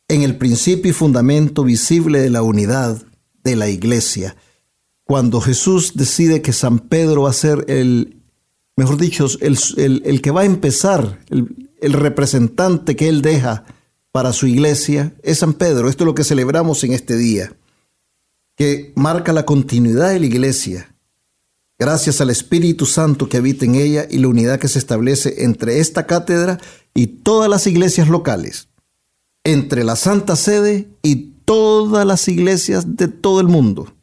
en 0.07 0.21
el 0.21 0.37
principio 0.37 0.91
y 0.91 0.93
fundamento 0.93 1.63
visible 1.63 2.19
de 2.19 2.29
la 2.29 2.43
unidad 2.43 3.01
de 3.43 3.55
la 3.55 3.67
iglesia. 3.67 4.35
Cuando 5.05 5.41
Jesús 5.41 5.93
decide 5.95 6.43
que 6.43 6.53
San 6.53 6.77
Pedro 6.77 7.23
va 7.23 7.31
a 7.31 7.33
ser 7.33 7.65
el, 7.67 8.21
mejor 8.75 8.97
dicho, 8.97 9.25
el, 9.41 10.21
que 10.21 10.31
va 10.31 10.41
a 10.41 10.45
empezar, 10.45 11.19
el, 11.29 11.71
el 11.81 11.93
representante 11.93 12.95
que 12.95 13.09
él 13.09 13.23
deja 13.23 13.65
para 14.15 14.31
su 14.31 14.47
iglesia, 14.47 15.13
es 15.23 15.39
San 15.39 15.51
Pedro. 15.55 15.89
Esto 15.89 16.05
es 16.05 16.05
lo 16.05 16.15
que 16.15 16.23
celebramos 16.23 16.81
en 16.85 16.93
este 16.93 17.17
día, 17.17 17.51
que 18.55 18.93
marca 18.95 19.33
la 19.33 19.45
continuidad 19.45 20.11
de 20.11 20.21
la 20.21 20.25
iglesia, 20.25 20.95
gracias 21.77 22.21
al 22.21 22.29
Espíritu 22.29 22.85
Santo 22.85 23.27
que 23.27 23.35
habita 23.35 23.65
en 23.65 23.75
ella 23.75 24.07
y 24.09 24.19
la 24.19 24.29
unidad 24.29 24.57
que 24.57 24.69
se 24.69 24.79
establece 24.79 25.43
entre 25.43 25.81
esta 25.81 26.07
cátedra 26.07 26.61
y 26.93 27.07
todas 27.07 27.49
las 27.49 27.67
iglesias 27.67 28.07
locales, 28.07 28.69
entre 29.43 29.83
la 29.83 29.97
Santa 29.97 30.37
Sede 30.37 30.87
y 31.03 31.33
todas 31.43 32.05
las 32.05 32.29
iglesias 32.29 32.95
de 32.95 33.09
todo 33.09 33.41
el 33.41 33.47
mundo. 33.47 33.97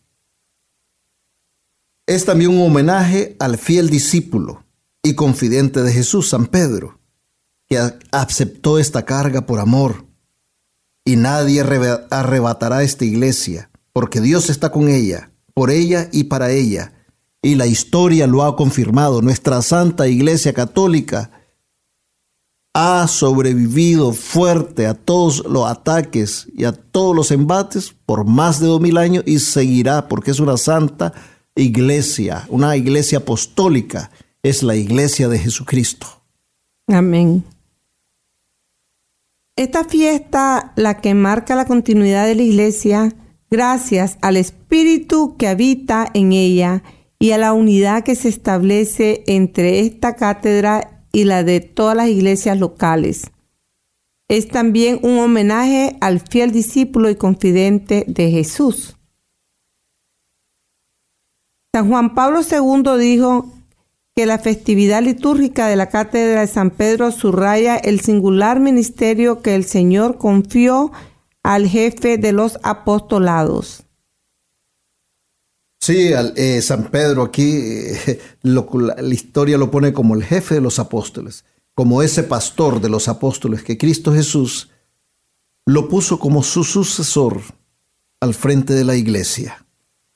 Es 2.07 2.27
también 2.27 2.51
un 2.51 2.61
homenaje 2.61 3.35
al 3.39 3.57
fiel 3.57 3.89
discípulo 3.89 4.63
y 5.03 5.15
confidente 5.15 5.83
de 5.83 5.91
Jesús, 5.91 6.29
San 6.29 6.49
Pedro, 6.49 7.01
que 7.73 7.81
aceptó 8.11 8.79
esta 8.79 9.07
carga 9.07 9.47
por 9.47 9.59
amor. 9.59 10.05
Y 11.07 11.17
nadie 11.17 11.63
arrebatará 12.11 12.83
esta 12.83 13.07
iglesia, 13.07 13.71
porque 13.95 14.21
Dios 14.21 14.51
está 14.51 14.71
con 14.71 14.91
ella, 14.91 15.33
por 15.55 15.71
ella 15.71 16.11
y 16.13 16.25
para 16.25 16.51
ella. 16.51 16.93
Y 17.41 17.55
la 17.55 17.67
historia 17.67 18.27
lo 18.27 18.43
ha 18.43 18.57
confirmado. 18.57 19.23
Nuestra 19.23 19.63
Santa 19.63 20.07
Iglesia 20.07 20.53
Católica 20.53 21.31
ha 22.75 23.09
sobrevivido 23.09 24.13
fuerte 24.13 24.87
a 24.87 24.93
todos 24.93 25.43
los 25.47 25.67
ataques 25.67 26.47
y 26.55 26.65
a 26.65 26.73
todos 26.73 27.17
los 27.17 27.31
embates 27.31 27.95
por 28.05 28.27
más 28.27 28.61
de 28.61 28.67
dos 28.67 28.83
mil 28.83 28.99
años 28.99 29.25
y 29.27 29.39
seguirá 29.39 30.09
porque 30.09 30.31
es 30.31 30.41
una 30.41 30.59
santa 30.59 31.15
iglesia, 31.55 32.47
una 32.51 32.77
iglesia 32.77 33.19
apostólica, 33.19 34.11
es 34.43 34.63
la 34.63 34.77
iglesia 34.77 35.29
de 35.29 35.39
Jesucristo. 35.39 36.07
Amén. 36.87 37.45
Esta 39.57 39.85
fiesta, 39.85 40.73
la 40.77 41.01
que 41.03 41.13
marca 41.15 41.55
la 41.55 41.67
continuidad 41.67 42.27
de 42.27 42.35
la 42.35 42.43
iglesia, 42.43 43.15
gracias 43.51 44.17
al 44.23 44.39
Espíritu 44.39 45.37
que 45.37 45.47
habita 45.47 46.09
en 46.15 46.33
ella 46.33 46.83
y 47.19 47.33
a 47.33 47.39
la 47.39 47.53
unidad 47.53 48.03
que 48.03 48.15
se 48.15 48.31
establece 48.31 49.25
entre 49.27 49.81
esta 49.81 50.17
cátedra 50.17 51.05
y 51.13 51.25
la 51.25 51.45
de 51.45 51.61
todas 51.61 51.95
las 51.95 52.09
iglesias 52.09 52.59
locales. 52.59 53.31
Es 54.27 54.49
también 54.49 54.99
un 55.03 55.19
homenaje 55.19 55.99
al 56.01 56.21
fiel 56.21 56.51
discípulo 56.51 57.11
y 57.11 57.17
confidente 57.17 58.05
de 58.09 58.31
Jesús. 58.31 58.97
San 61.75 61.91
Juan 61.91 62.15
Pablo 62.15 62.41
II 62.41 62.99
dijo 62.99 63.53
que 64.15 64.27
la 64.27 64.39
festividad 64.39 65.03
litúrgica 65.03 65.69
de 65.69 65.77
la 65.77 65.89
Cátedra 65.89 66.43
de 66.43 66.47
San 66.47 66.71
Pedro 66.71 67.11
subraya 67.13 67.77
el 67.77 68.01
singular 68.01 68.61
ministerio 68.61 69.41
que 69.41 69.55
el 69.55 69.65
Señor 69.65 70.19
confió 70.19 70.93
al 71.43 71.67
jefe 71.67 72.19
de 72.19 72.33
los 72.33 72.59
apostolados. 72.63 73.85
Sí, 75.81 76.13
eh, 76.37 76.63
San 76.63 76.91
Pedro 76.91 77.23
aquí, 77.23 77.51
eh, 77.57 78.21
la, 78.43 79.03
historia 79.13 79.59
lo 79.59 79.71
pone 79.71 79.93
como 79.93 80.15
el 80.15 80.23
jefe 80.23 80.55
de 80.55 80.61
los 80.61 80.79
apóstoles, 80.79 81.45
como 81.75 82.03
ese 82.03 82.23
pastor 82.23 82.81
de 82.81 82.89
los 82.89 83.09
apóstoles 83.09 83.65
que 83.65 83.79
Cristo 83.79 84.13
Jesús 84.13 84.71
lo 85.65 85.89
puso 85.89 86.19
como 86.19 86.43
su 86.43 86.63
sucesor 86.65 87.41
al 88.21 88.35
frente 88.35 88.75
de 88.75 88.85
la 88.85 88.95
iglesia. 88.95 89.67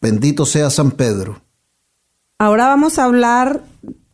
Bendito 0.01 0.47
sea 0.47 0.71
San 0.71 0.93
Pedro. 0.93 1.43
Ahora 2.39 2.67
vamos 2.67 2.99
a 2.99 3.05
hablar 3.05 3.65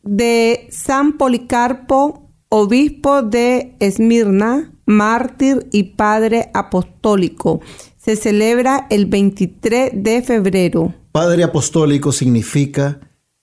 de 0.02 0.68
San 0.70 1.16
Policarpo, 1.18 2.30
obispo 2.48 3.22
de 3.22 3.76
Esmirna, 3.80 4.72
mártir 4.86 5.68
y 5.72 5.94
padre 5.94 6.50
apostólico. 6.54 7.60
Se 7.96 8.16
celebra 8.16 8.86
el 8.90 9.06
23 9.06 9.92
de 9.94 10.22
febrero. 10.22 10.94
Padre 11.12 11.44
apostólico 11.44 12.10
significa 12.12 13.00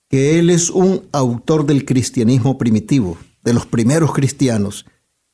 que 0.10 0.40
él 0.40 0.50
es 0.50 0.70
un 0.70 1.04
autor 1.12 1.66
del 1.66 1.86
cristianismo 1.86 2.58
primitivo, 2.58 3.18
de 3.44 3.54
los 3.54 3.66
primeros 3.66 4.12
cristianos, 4.14 4.86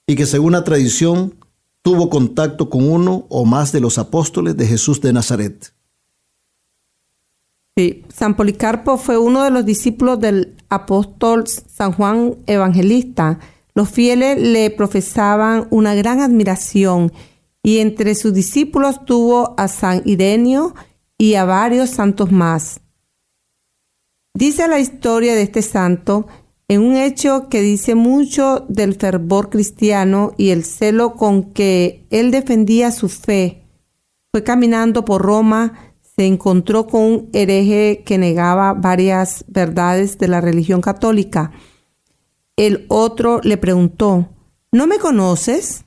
y 0.06 0.16
que 0.16 0.26
según 0.26 0.52
la 0.52 0.64
tradición 0.64 1.36
tuvo 1.82 2.10
contacto 2.10 2.70
con 2.70 2.90
uno 2.90 3.26
o 3.30 3.46
más 3.46 3.72
de 3.72 3.80
los 3.80 3.98
apóstoles 3.98 4.58
de 4.58 4.68
Jesús 4.68 5.02
de 5.02 5.14
Nazaret. 5.14 5.75
Sí, 7.78 8.06
San 8.08 8.38
Policarpo 8.38 8.96
fue 8.96 9.18
uno 9.18 9.44
de 9.44 9.52
los 9.52 9.66
discípulos 9.66 10.18
del 10.22 10.56
apóstol 10.70 11.46
San 11.46 11.92
Juan 11.92 12.36
Evangelista. 12.48 13.40
Los 13.74 13.90
fieles 13.90 14.40
le 14.40 14.70
profesaban 14.70 15.68
una 15.72 15.94
gran 15.94 16.22
admiración 16.22 17.12
y 17.64 17.80
entre 17.80 18.16
sus 18.16 18.34
discípulos 18.34 19.04
tuvo 19.04 19.56
a 19.58 19.68
San 19.68 20.02
Irenio 20.06 20.74
y 21.18 21.34
a 21.34 21.44
varios 21.44 21.90
santos 21.90 22.32
más. 22.32 22.80
Dice 24.34 24.70
la 24.70 24.80
historia 24.80 25.36
de 25.36 25.42
este 25.42 25.62
santo 25.62 26.28
en 26.70 26.82
un 26.82 26.96
hecho 26.96 27.50
que 27.50 27.62
dice 27.62 27.94
mucho 27.94 28.66
del 28.70 28.96
fervor 28.96 29.50
cristiano 29.50 30.32
y 30.38 30.52
el 30.52 30.64
celo 30.64 31.16
con 31.16 31.52
que 31.52 32.06
él 32.10 32.32
defendía 32.32 32.92
su 32.92 33.10
fe. 33.10 33.64
Fue 34.32 34.44
caminando 34.44 35.04
por 35.04 35.22
Roma, 35.22 35.85
se 36.16 36.26
encontró 36.26 36.88
con 36.88 37.02
un 37.02 37.30
hereje 37.34 38.04
que 38.06 38.18
negaba 38.18 38.74
varias 38.74 39.44
verdades 39.48 40.18
de 40.18 40.30
la 40.30 40.40
religión 40.40 40.80
católica. 40.80 41.52
El 42.56 42.86
otro 42.88 43.42
le 43.44 43.58
preguntó, 43.58 44.30
¿no 44.72 44.88
me 44.88 44.98
conoces? 44.98 45.84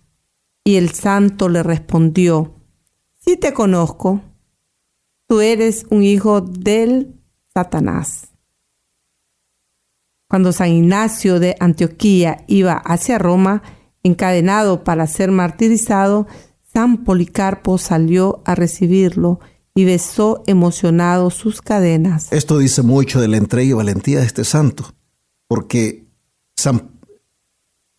Y 0.65 0.77
el 0.77 0.91
santo 0.91 1.49
le 1.49 1.63
respondió, 1.63 2.57
sí 3.19 3.39
te 3.39 3.55
conozco, 3.55 4.21
tú 5.27 5.41
eres 5.41 5.87
un 5.89 6.03
hijo 6.03 6.43
del 6.43 7.15
Satanás. 7.55 8.29
Cuando 10.29 10.53
San 10.53 10.69
Ignacio 10.69 11.41
de 11.41 11.57
Antioquía 11.59 12.45
iba 12.49 12.75
hacia 12.75 13.17
Roma, 13.17 13.63
encadenado 14.03 14.85
para 14.85 15.07
ser 15.07 15.31
martirizado, 15.31 16.27
San 16.71 17.03
Policarpo 17.05 17.79
salió 17.79 18.43
a 18.45 18.55
recibirlo 18.55 19.41
y 19.79 19.85
besó 19.85 20.43
emocionado 20.49 21.31
sus 21.31 21.63
cadenas. 21.63 22.33
Esto 22.33 22.59
dice 22.59 22.83
mucho 22.83 23.21
de 23.21 23.29
la 23.29 23.37
entrega 23.37 23.71
y 23.71 23.73
valentía 23.75 24.19
de 24.19 24.27
este 24.27 24.43
santo, 24.45 24.93
porque 25.47 26.05
San, 26.57 26.99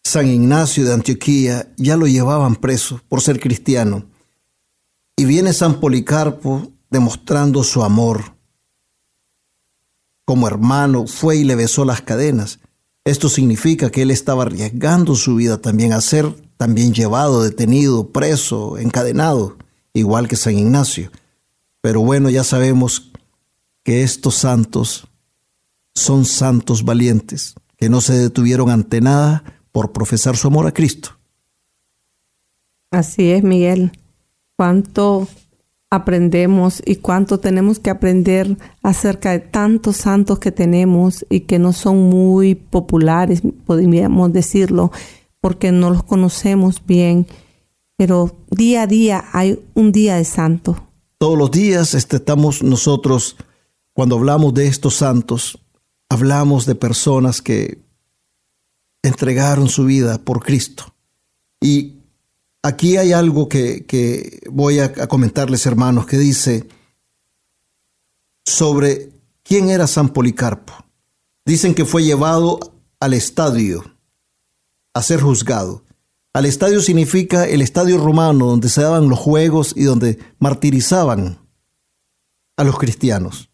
San 0.04 0.28
Ignacio 0.28 0.84
de 0.84 0.94
Antioquía 0.94 1.72
ya 1.78 1.96
lo 1.96 2.06
llevaban 2.06 2.58
preso 2.58 3.00
por 3.08 3.22
ser 3.22 3.40
cristiano. 3.40 4.10
Y 5.16 5.24
viene 5.24 5.54
San 5.54 5.80
Policarpo 5.80 6.70
demostrando 6.90 7.64
su 7.64 7.82
amor. 7.82 8.36
Como 10.26 10.50
hermano, 10.50 11.08
fue 11.08 11.38
y 11.38 11.44
le 11.46 11.56
besó 11.56 11.86
las 11.86 12.02
cadenas. 12.02 12.60
Esto 13.06 13.30
significa 13.30 13.90
que 13.90 14.02
él 14.02 14.12
estaba 14.12 14.44
arriesgando 14.44 15.16
su 15.16 15.36
vida 15.36 15.62
también 15.62 15.94
a 15.94 16.02
ser 16.02 16.36
también 16.58 16.94
llevado, 16.94 17.42
detenido, 17.42 18.10
preso, 18.10 18.78
encadenado, 18.78 19.56
igual 19.94 20.28
que 20.28 20.36
San 20.36 20.58
Ignacio. 20.58 21.10
Pero 21.82 22.02
bueno, 22.02 22.30
ya 22.30 22.44
sabemos 22.44 23.12
que 23.84 24.04
estos 24.04 24.36
santos 24.36 25.08
son 25.94 26.26
santos 26.26 26.84
valientes, 26.84 27.56
que 27.78 27.90
no 27.90 28.02
se 28.02 28.14
detuvieron 28.14 28.70
ante 28.70 29.02
nada 29.02 29.44
por 29.72 29.92
profesar 29.92 30.36
su 30.36 30.48
amor 30.48 30.68
a 30.68 30.74
Cristo. 30.74 31.18
Así 32.92 33.32
es, 33.32 33.44
Miguel. 33.44 33.92
Cuánto 34.58 35.28
aprendemos 35.90 36.82
y 36.86 36.98
cuánto 36.98 37.40
tenemos 37.40 37.80
que 37.80 37.90
aprender 37.90 38.58
acerca 38.84 39.32
de 39.32 39.40
tantos 39.40 39.98
santos 39.98 40.40
que 40.40 40.52
tenemos 40.52 41.26
y 41.30 41.42
que 41.42 41.60
no 41.60 41.74
son 41.74 42.10
muy 42.10 42.56
populares, 42.56 43.42
podríamos 43.66 44.32
decirlo, 44.34 44.92
porque 45.42 45.72
no 45.72 45.90
los 45.90 46.04
conocemos 46.04 46.84
bien, 46.86 47.26
pero 47.96 48.36
día 48.52 48.84
a 48.84 48.88
día 48.88 49.26
hay 49.34 49.60
un 49.74 49.92
día 49.92 50.16
de 50.16 50.26
santo. 50.26 50.89
Todos 51.20 51.38
los 51.38 51.52
días 51.52 51.96
estamos 51.96 52.64
nosotros, 52.64 53.36
cuando 53.92 54.16
hablamos 54.16 54.54
de 54.54 54.68
estos 54.68 54.96
santos, 54.96 55.60
hablamos 56.08 56.66
de 56.66 56.76
personas 56.76 57.42
que 57.42 57.82
entregaron 59.04 59.68
su 59.68 59.84
vida 59.84 60.18
por 60.20 60.42
Cristo. 60.42 60.96
Y 61.60 61.98
aquí 62.64 62.96
hay 62.96 63.12
algo 63.12 63.50
que, 63.50 64.40
voy 64.50 64.80
a, 64.80 64.94
comentarles, 65.10 65.66
hermanos, 65.66 66.06
que 66.06 66.18
dice 66.18 66.70
sobre 68.46 69.12
quién 69.44 69.70
era 69.70 69.88
San 69.88 70.14
Policarpo. 70.14 70.74
Dicen 71.46 71.76
que 71.76 71.84
fue 71.84 72.06
llevado 72.06 72.60
al 73.02 73.14
estadio 73.14 73.84
a 74.94 75.04
ser 75.04 75.20
juzgado. 75.20 75.84
Al 76.34 76.46
estadio 76.46 76.82
significa 76.82 77.48
el 77.48 77.62
estadio 77.62 77.98
romano 77.98 78.46
donde 78.46 78.70
se 78.70 78.82
daban 78.82 79.10
los 79.10 79.18
juegos 79.18 79.74
y 79.76 79.84
donde 79.84 80.20
martirizaban 80.38 81.40
a 82.56 82.64
los 82.64 82.78
cristianos. 82.78 83.50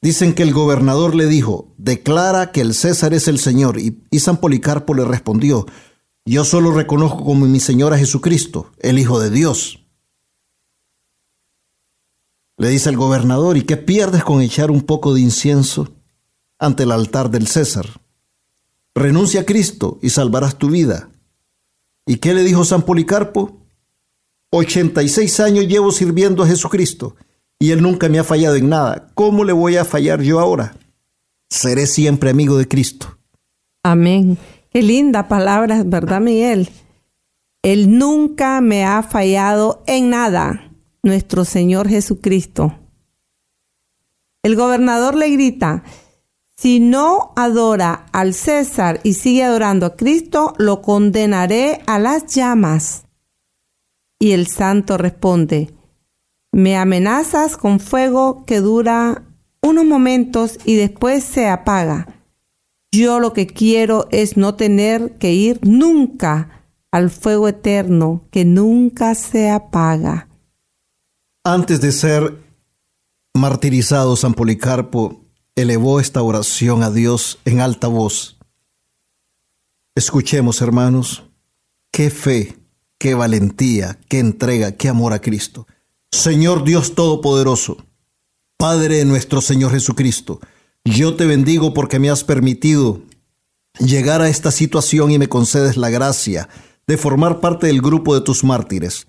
Dicen 0.00 0.34
que 0.34 0.42
el 0.42 0.52
gobernador 0.52 1.14
le 1.14 1.26
dijo, 1.26 1.74
declara 1.76 2.52
que 2.52 2.60
el 2.60 2.74
César 2.74 3.14
es 3.14 3.28
el 3.28 3.38
Señor. 3.38 3.78
Y, 3.78 4.18
San 4.18 4.38
Policarpo 4.38 4.94
le 4.94 5.04
respondió, 5.04 5.66
yo 6.24 6.44
solo 6.44 6.72
reconozco 6.72 7.24
como 7.24 7.46
mi 7.46 7.60
Señor 7.60 7.92
a 7.92 7.98
Jesucristo, 7.98 8.72
el 8.78 8.98
Hijo 8.98 9.20
de 9.20 9.30
Dios. 9.30 9.84
Le 12.56 12.68
dice 12.68 12.90
el 12.90 12.96
gobernador, 12.96 13.56
¿y 13.56 13.62
qué 13.62 13.76
pierdes 13.76 14.24
con 14.24 14.40
echar 14.40 14.70
un 14.70 14.82
poco 14.82 15.14
de 15.14 15.20
incienso 15.20 15.92
ante 16.58 16.82
el 16.82 16.92
altar 16.92 17.30
del 17.30 17.46
César? 17.46 18.00
Renuncia 18.94 19.42
a 19.42 19.44
Cristo 19.44 19.98
y 20.02 20.10
salvarás 20.10 20.58
tu 20.58 20.70
vida. 20.70 21.10
¿Y 22.08 22.16
qué 22.16 22.32
le 22.32 22.42
dijo 22.42 22.64
San 22.64 22.82
Policarpo? 22.82 23.58
86 24.50 25.40
años 25.40 25.68
llevo 25.68 25.92
sirviendo 25.92 26.42
a 26.42 26.46
Jesucristo 26.46 27.16
y 27.58 27.72
Él 27.72 27.82
nunca 27.82 28.08
me 28.08 28.18
ha 28.18 28.24
fallado 28.24 28.56
en 28.56 28.70
nada. 28.70 29.10
¿Cómo 29.12 29.44
le 29.44 29.52
voy 29.52 29.76
a 29.76 29.84
fallar 29.84 30.22
yo 30.22 30.40
ahora? 30.40 30.74
Seré 31.50 31.86
siempre 31.86 32.30
amigo 32.30 32.56
de 32.56 32.66
Cristo. 32.66 33.18
Amén. 33.82 34.38
Qué 34.70 34.80
linda 34.80 35.28
palabra, 35.28 35.82
¿verdad, 35.84 36.22
Miguel? 36.22 36.70
Él 37.62 37.98
nunca 37.98 38.62
me 38.62 38.86
ha 38.86 39.02
fallado 39.02 39.82
en 39.86 40.08
nada, 40.08 40.72
nuestro 41.02 41.44
Señor 41.44 41.90
Jesucristo. 41.90 42.72
El 44.42 44.56
gobernador 44.56 45.14
le 45.14 45.28
grita, 45.28 45.84
si 46.60 46.80
no 46.80 47.32
adora 47.36 48.06
al 48.12 48.34
César 48.34 48.98
y 49.04 49.14
sigue 49.14 49.44
adorando 49.44 49.86
a 49.86 49.96
Cristo, 49.96 50.54
lo 50.58 50.82
condenaré 50.82 51.82
a 51.86 52.00
las 52.00 52.34
llamas. 52.34 53.04
Y 54.18 54.32
el 54.32 54.48
santo 54.48 54.98
responde, 54.98 55.72
me 56.50 56.76
amenazas 56.76 57.56
con 57.56 57.78
fuego 57.78 58.44
que 58.44 58.60
dura 58.60 59.22
unos 59.62 59.84
momentos 59.84 60.58
y 60.64 60.74
después 60.74 61.22
se 61.22 61.48
apaga. 61.48 62.08
Yo 62.90 63.20
lo 63.20 63.32
que 63.32 63.46
quiero 63.46 64.08
es 64.10 64.36
no 64.36 64.56
tener 64.56 65.16
que 65.18 65.32
ir 65.32 65.60
nunca 65.62 66.64
al 66.90 67.10
fuego 67.10 67.46
eterno 67.46 68.24
que 68.32 68.44
nunca 68.44 69.14
se 69.14 69.48
apaga. 69.48 70.26
Antes 71.44 71.80
de 71.80 71.92
ser 71.92 72.36
martirizado, 73.32 74.16
San 74.16 74.34
Policarpo 74.34 75.27
elevó 75.60 75.98
esta 75.98 76.22
oración 76.22 76.82
a 76.84 76.90
Dios 76.90 77.38
en 77.44 77.60
alta 77.60 77.88
voz. 77.88 78.38
Escuchemos, 79.96 80.62
hermanos, 80.62 81.24
qué 81.90 82.10
fe, 82.10 82.56
qué 82.98 83.14
valentía, 83.14 83.98
qué 84.08 84.20
entrega, 84.20 84.72
qué 84.72 84.88
amor 84.88 85.12
a 85.12 85.20
Cristo. 85.20 85.66
Señor 86.12 86.62
Dios 86.62 86.94
Todopoderoso, 86.94 87.78
Padre 88.56 88.98
de 88.98 89.04
nuestro 89.04 89.40
Señor 89.40 89.72
Jesucristo, 89.72 90.40
yo 90.84 91.16
te 91.16 91.26
bendigo 91.26 91.74
porque 91.74 91.98
me 91.98 92.08
has 92.08 92.22
permitido 92.22 93.02
llegar 93.80 94.22
a 94.22 94.28
esta 94.28 94.52
situación 94.52 95.10
y 95.10 95.18
me 95.18 95.28
concedes 95.28 95.76
la 95.76 95.90
gracia 95.90 96.48
de 96.86 96.96
formar 96.96 97.40
parte 97.40 97.66
del 97.66 97.82
grupo 97.82 98.14
de 98.14 98.20
tus 98.20 98.44
mártires. 98.44 99.08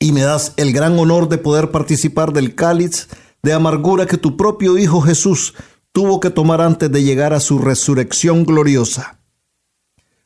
Y 0.00 0.12
me 0.12 0.22
das 0.22 0.54
el 0.56 0.72
gran 0.72 0.98
honor 0.98 1.28
de 1.28 1.38
poder 1.38 1.70
participar 1.70 2.32
del 2.32 2.54
cáliz 2.56 3.08
de 3.42 3.52
amargura 3.52 4.06
que 4.06 4.16
tu 4.16 4.36
propio 4.36 4.78
Hijo 4.78 5.00
Jesús 5.00 5.54
tuvo 5.92 6.20
que 6.20 6.30
tomar 6.30 6.60
antes 6.60 6.90
de 6.90 7.02
llegar 7.02 7.32
a 7.32 7.40
su 7.40 7.58
resurrección 7.58 8.44
gloriosa. 8.44 9.20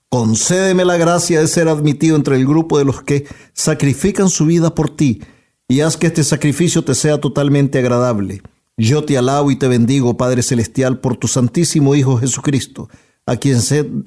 Concédeme 0.09 0.85
la 0.85 0.99
gracia 0.99 1.41
de 1.41 1.49
ser 1.49 1.69
admitido 1.69 2.17
entre 2.17 2.37
el 2.37 2.47
grupo 2.47 2.79
de 2.79 2.85
los 2.85 3.03
que 3.03 3.27
sacrifican 3.55 4.29
su 4.29 4.45
vida 4.45 4.75
por 4.75 4.91
ti 4.91 5.23
y 5.69 5.81
haz 5.81 5.97
que 5.97 6.09
este 6.09 6.23
sacrificio 6.23 6.85
te 6.85 6.95
sea 6.95 7.19
totalmente 7.19 7.79
agradable. 7.79 8.43
Yo 8.77 9.05
te 9.05 9.17
alabo 9.17 9.51
y 9.51 9.57
te 9.57 9.69
bendigo, 9.69 10.17
Padre 10.17 10.43
Celestial, 10.43 11.01
por 11.01 11.17
tu 11.17 11.29
Santísimo 11.29 11.95
Hijo 11.95 12.19
Jesucristo, 12.19 12.91
a 13.25 13.37
quien, 13.37 13.59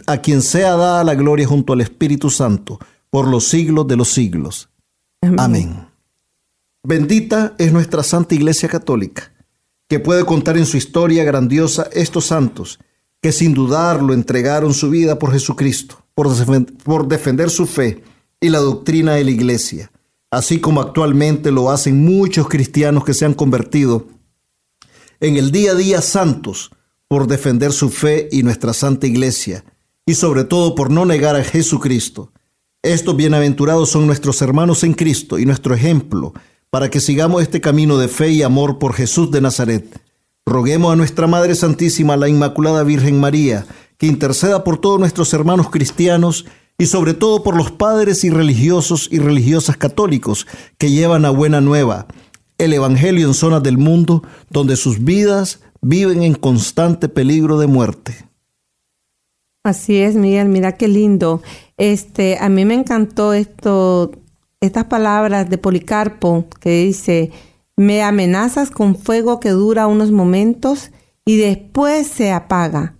a 0.05 0.17
quien 0.17 0.41
sea 0.43 0.75
dada 0.75 1.03
la 1.03 1.15
gloria 1.15 1.47
junto 1.47 1.73
al 1.73 1.81
Espíritu 1.81 2.29
Santo, 2.29 2.79
por 3.09 3.27
los 3.27 3.45
siglos 3.45 3.87
de 3.87 3.95
los 3.95 4.09
siglos. 4.09 4.69
Amén. 5.37 5.84
Bendita 6.85 7.55
es 7.57 7.71
nuestra 7.71 8.03
Santa 8.03 8.35
Iglesia 8.35 8.69
Católica, 8.69 9.33
que 9.87 9.99
puede 9.99 10.25
contar 10.25 10.57
en 10.57 10.65
su 10.65 10.77
historia 10.77 11.23
grandiosa 11.23 11.89
estos 11.93 12.25
santos, 12.25 12.79
que 13.21 13.31
sin 13.31 13.53
dudarlo 13.53 14.13
entregaron 14.13 14.73
su 14.73 14.89
vida 14.89 15.19
por 15.19 15.31
Jesucristo, 15.31 16.05
por, 16.13 16.27
por 16.83 17.07
defender 17.07 17.49
su 17.49 17.65
fe 17.65 18.03
y 18.39 18.49
la 18.49 18.59
doctrina 18.59 19.13
de 19.13 19.23
la 19.23 19.31
Iglesia 19.31 19.91
así 20.35 20.59
como 20.59 20.81
actualmente 20.81 21.49
lo 21.49 21.71
hacen 21.71 22.03
muchos 22.03 22.49
cristianos 22.49 23.05
que 23.05 23.13
se 23.13 23.23
han 23.23 23.33
convertido 23.33 24.07
en 25.21 25.37
el 25.37 25.49
día 25.49 25.71
a 25.71 25.75
día 25.75 26.01
santos 26.01 26.71
por 27.07 27.25
defender 27.27 27.71
su 27.71 27.89
fe 27.89 28.27
y 28.31 28.43
nuestra 28.43 28.73
santa 28.73 29.07
iglesia, 29.07 29.63
y 30.05 30.15
sobre 30.15 30.43
todo 30.43 30.75
por 30.75 30.91
no 30.91 31.05
negar 31.05 31.37
a 31.37 31.43
Jesucristo. 31.43 32.33
Estos 32.81 33.15
bienaventurados 33.15 33.89
son 33.89 34.07
nuestros 34.07 34.41
hermanos 34.41 34.83
en 34.83 34.93
Cristo 34.93 35.39
y 35.39 35.45
nuestro 35.45 35.73
ejemplo 35.73 36.33
para 36.75 36.89
que 36.89 36.99
sigamos 36.99 37.41
este 37.41 37.61
camino 37.61 37.97
de 37.97 38.09
fe 38.09 38.31
y 38.31 38.43
amor 38.43 38.79
por 38.79 38.93
Jesús 38.93 39.31
de 39.31 39.39
Nazaret. 39.39 39.97
Roguemos 40.45 40.91
a 40.91 40.97
nuestra 40.97 41.25
Madre 41.25 41.55
Santísima, 41.55 42.17
la 42.17 42.27
Inmaculada 42.27 42.83
Virgen 42.83 43.17
María, 43.17 43.65
que 43.97 44.07
interceda 44.07 44.65
por 44.65 44.81
todos 44.81 44.99
nuestros 44.99 45.33
hermanos 45.33 45.69
cristianos 45.69 46.45
y 46.77 46.87
sobre 46.87 47.13
todo 47.13 47.43
por 47.43 47.55
los 47.55 47.71
padres 47.71 48.25
y 48.25 48.29
religiosos 48.29 49.07
y 49.09 49.19
religiosas 49.19 49.77
católicos 49.77 50.47
que 50.77 50.91
llevan 50.91 51.23
a 51.23 51.29
buena 51.29 51.61
nueva 51.61 52.07
el 52.57 52.73
Evangelio 52.73 53.25
en 53.25 53.35
zonas 53.35 53.63
del 53.63 53.77
mundo 53.77 54.23
donde 54.49 54.75
sus 54.75 55.01
vidas 55.01 55.61
viven 55.81 56.23
en 56.23 56.33
constante 56.33 57.07
peligro 57.07 57.57
de 57.57 57.67
muerte. 57.67 58.27
Así 59.63 59.95
es, 59.95 60.15
Miguel, 60.15 60.49
mira 60.49 60.73
qué 60.73 60.89
lindo. 60.89 61.41
Este, 61.77 62.37
a 62.37 62.49
mí 62.49 62.65
me 62.65 62.73
encantó 62.73 63.31
esto, 63.31 64.11
estas 64.61 64.85
palabras 64.85 65.49
de 65.49 65.57
Policarpo 65.57 66.47
que 66.59 66.83
dice, 66.85 67.31
me 67.77 68.03
amenazas 68.03 68.71
con 68.71 68.95
fuego 68.95 69.39
que 69.39 69.49
dura 69.49 69.87
unos 69.87 70.11
momentos 70.11 70.91
y 71.25 71.37
después 71.37 72.07
se 72.07 72.31
apaga. 72.31 72.95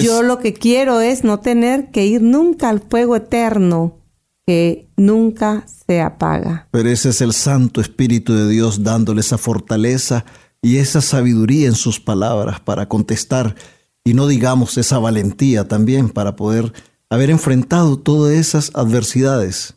Yo 0.00 0.22
lo 0.22 0.38
que 0.38 0.54
quiero 0.54 1.00
es 1.00 1.24
no 1.24 1.40
tener 1.40 1.90
que 1.90 2.06
ir 2.06 2.22
nunca 2.22 2.68
al 2.68 2.80
fuego 2.80 3.16
eterno 3.16 3.98
que 4.46 4.88
nunca 4.96 5.66
se 5.66 6.00
apaga. 6.00 6.68
Pero 6.70 6.88
ese 6.88 7.08
es 7.08 7.20
el 7.20 7.32
Santo 7.32 7.80
Espíritu 7.80 8.32
de 8.32 8.48
Dios 8.48 8.84
dándole 8.84 9.20
esa 9.20 9.38
fortaleza 9.38 10.24
y 10.62 10.76
esa 10.76 11.00
sabiduría 11.00 11.66
en 11.66 11.74
sus 11.74 11.98
palabras 11.98 12.60
para 12.60 12.88
contestar 12.88 13.56
y 14.04 14.14
no 14.14 14.28
digamos 14.28 14.78
esa 14.78 15.00
valentía 15.00 15.66
también 15.66 16.10
para 16.10 16.36
poder 16.36 16.72
haber 17.10 17.30
enfrentado 17.30 17.98
todas 17.98 18.34
esas 18.34 18.70
adversidades, 18.74 19.74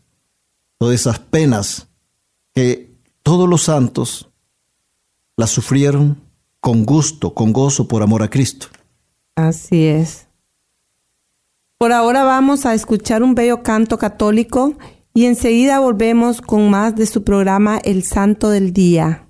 todas 0.80 0.96
esas 0.96 1.20
penas 1.20 1.88
que 2.56 2.96
todos 3.22 3.48
los 3.48 3.64
santos 3.64 4.30
la 5.38 5.46
sufrieron 5.46 6.20
con 6.60 6.86
gusto, 6.86 7.34
con 7.34 7.54
gozo 7.54 7.88
por 7.88 8.02
amor 8.02 8.24
a 8.24 8.30
Cristo. 8.30 8.68
Así 9.36 9.86
es. 9.86 10.28
Por 11.78 11.94
ahora 11.94 12.24
vamos 12.24 12.66
a 12.66 12.74
escuchar 12.74 13.24
un 13.24 13.36
bello 13.36 13.62
canto 13.62 13.98
católico 13.98 14.74
y 15.14 15.26
enseguida 15.26 15.80
volvemos 15.80 16.42
con 16.42 16.70
más 16.70 16.96
de 16.96 17.06
su 17.06 17.24
programa 17.24 17.78
El 17.78 18.04
Santo 18.04 18.50
del 18.50 18.74
Día. 18.74 19.29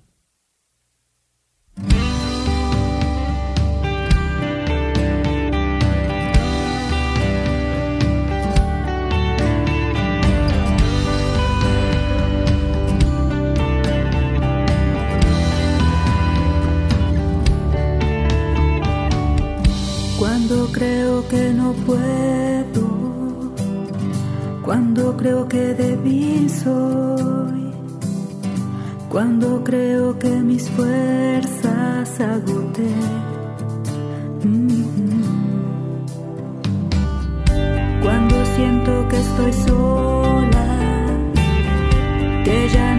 Que 21.30 21.54
no 21.54 21.74
puedo, 21.86 23.54
cuando 24.66 25.16
creo 25.16 25.48
que 25.48 25.74
débil 25.76 26.50
soy, 26.50 27.72
cuando 29.10 29.64
creo 29.64 30.18
que 30.18 30.30
mis 30.30 30.68
fuerzas 30.72 32.20
agoté. 32.20 32.94
Cuando 38.02 38.36
siento 38.56 39.08
que 39.10 39.18
estoy 39.18 39.54
sola, 39.54 40.68
que 42.44 42.70
ya 42.74 42.96
nada 42.96 42.99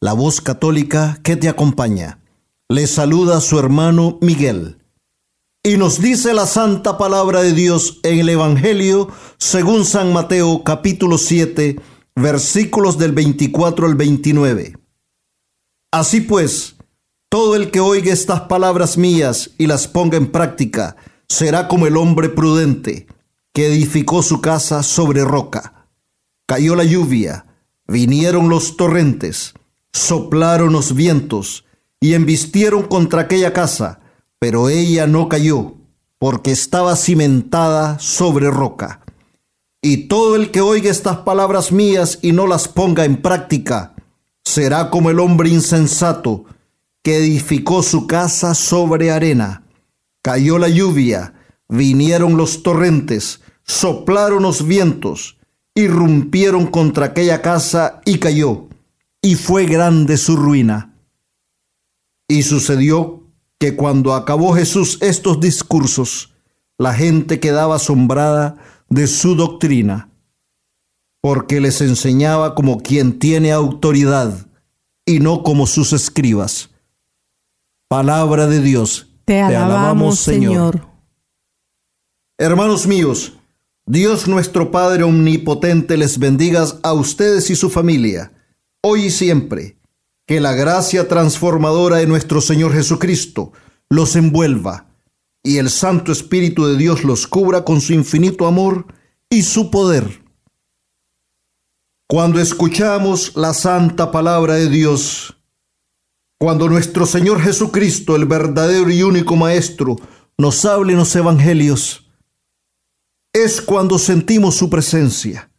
la 0.00 0.12
voz 0.12 0.40
católica 0.40 1.18
que 1.22 1.36
te 1.36 1.48
acompaña. 1.48 2.20
Le 2.68 2.86
saluda 2.86 3.40
su 3.40 3.58
hermano 3.58 4.18
Miguel. 4.20 4.78
Y 5.62 5.76
nos 5.76 6.00
dice 6.00 6.34
la 6.34 6.46
santa 6.46 6.98
palabra 6.98 7.42
de 7.42 7.52
Dios 7.52 8.00
en 8.02 8.20
el 8.20 8.28
Evangelio 8.28 9.08
según 9.38 9.84
San 9.84 10.12
Mateo 10.12 10.62
capítulo 10.62 11.18
7 11.18 11.80
versículos 12.16 12.98
del 12.98 13.12
24 13.12 13.86
al 13.86 13.94
29. 13.94 14.76
Así 15.90 16.20
pues, 16.20 16.76
todo 17.28 17.56
el 17.56 17.70
que 17.70 17.80
oiga 17.80 18.12
estas 18.12 18.42
palabras 18.42 18.96
mías 18.96 19.50
y 19.58 19.66
las 19.66 19.88
ponga 19.88 20.16
en 20.16 20.30
práctica 20.30 20.96
será 21.28 21.66
como 21.68 21.86
el 21.86 21.96
hombre 21.96 22.28
prudente 22.28 23.06
que 23.52 23.66
edificó 23.66 24.22
su 24.22 24.40
casa 24.40 24.82
sobre 24.82 25.24
roca. 25.24 25.88
Cayó 26.46 26.74
la 26.74 26.84
lluvia, 26.84 27.46
vinieron 27.86 28.48
los 28.48 28.76
torrentes, 28.76 29.54
soplaron 29.94 30.72
los 30.72 30.94
vientos 30.94 31.64
y 32.00 32.14
embistieron 32.14 32.82
contra 32.82 33.22
aquella 33.22 33.52
casa, 33.52 34.00
pero 34.40 34.68
ella 34.68 35.06
no 35.06 35.28
cayó, 35.28 35.76
porque 36.18 36.50
estaba 36.50 36.96
cimentada 36.96 37.98
sobre 38.00 38.50
roca. 38.50 39.00
Y 39.80 40.08
todo 40.08 40.34
el 40.34 40.50
que 40.50 40.60
oiga 40.60 40.90
estas 40.90 41.18
palabras 41.18 41.70
mías 41.70 42.18
y 42.22 42.32
no 42.32 42.46
las 42.46 42.66
ponga 42.66 43.04
en 43.04 43.22
práctica, 43.22 43.94
será 44.44 44.90
como 44.90 45.10
el 45.10 45.20
hombre 45.20 45.48
insensato 45.48 46.44
que 47.02 47.18
edificó 47.18 47.82
su 47.82 48.06
casa 48.06 48.54
sobre 48.54 49.12
arena. 49.12 49.62
Cayó 50.22 50.58
la 50.58 50.68
lluvia, 50.68 51.34
vinieron 51.68 52.36
los 52.36 52.62
torrentes, 52.64 53.42
soplaron 53.62 54.42
los 54.42 54.66
vientos, 54.66 55.38
irrumpieron 55.74 56.66
contra 56.66 57.06
aquella 57.06 57.42
casa 57.42 58.00
y 58.04 58.18
cayó, 58.18 58.68
y 59.24 59.36
fue 59.36 59.64
grande 59.64 60.18
su 60.18 60.36
ruina. 60.36 60.94
Y 62.28 62.42
sucedió 62.42 63.22
que 63.58 63.74
cuando 63.74 64.12
acabó 64.12 64.52
Jesús 64.52 64.98
estos 65.00 65.40
discursos, 65.40 66.34
la 66.76 66.92
gente 66.92 67.40
quedaba 67.40 67.76
asombrada 67.76 68.58
de 68.90 69.06
su 69.06 69.34
doctrina, 69.34 70.10
porque 71.22 71.62
les 71.62 71.80
enseñaba 71.80 72.54
como 72.54 72.80
quien 72.80 73.18
tiene 73.18 73.50
autoridad 73.50 74.46
y 75.06 75.20
no 75.20 75.42
como 75.42 75.66
sus 75.66 75.94
escribas. 75.94 76.68
Palabra 77.88 78.46
de 78.46 78.60
Dios. 78.60 79.08
Te 79.24 79.40
alabamos, 79.40 80.18
Señor. 80.18 80.86
Hermanos 82.36 82.86
míos, 82.86 83.38
Dios 83.86 84.28
nuestro 84.28 84.70
Padre 84.70 85.02
Omnipotente 85.02 85.96
les 85.96 86.18
bendiga 86.18 86.66
a 86.82 86.92
ustedes 86.92 87.48
y 87.48 87.56
su 87.56 87.70
familia, 87.70 88.30
hoy 88.84 89.06
y 89.06 89.10
siempre. 89.10 89.78
Que 90.26 90.40
la 90.40 90.52
gracia 90.52 91.08
transformadora 91.08 91.98
de 91.98 92.06
nuestro 92.06 92.40
Señor 92.40 92.72
Jesucristo 92.72 93.52
los 93.90 94.16
envuelva 94.16 94.86
y 95.42 95.58
el 95.58 95.68
Santo 95.68 96.12
Espíritu 96.12 96.66
de 96.66 96.76
Dios 96.76 97.04
los 97.04 97.26
cubra 97.26 97.64
con 97.64 97.80
su 97.80 97.92
infinito 97.92 98.46
amor 98.46 98.86
y 99.28 99.42
su 99.42 99.70
poder. 99.70 100.22
Cuando 102.08 102.40
escuchamos 102.40 103.36
la 103.36 103.52
santa 103.52 104.10
palabra 104.10 104.54
de 104.54 104.70
Dios, 104.70 105.36
cuando 106.38 106.68
nuestro 106.68 107.04
Señor 107.04 107.40
Jesucristo, 107.42 108.16
el 108.16 108.24
verdadero 108.24 108.90
y 108.90 109.02
único 109.02 109.36
Maestro, 109.36 109.96
nos 110.38 110.64
habla 110.64 110.92
en 110.92 110.98
los 110.98 111.14
evangelios, 111.14 112.10
es 113.34 113.60
cuando 113.60 113.98
sentimos 113.98 114.54
su 114.54 114.70
presencia 114.70 115.50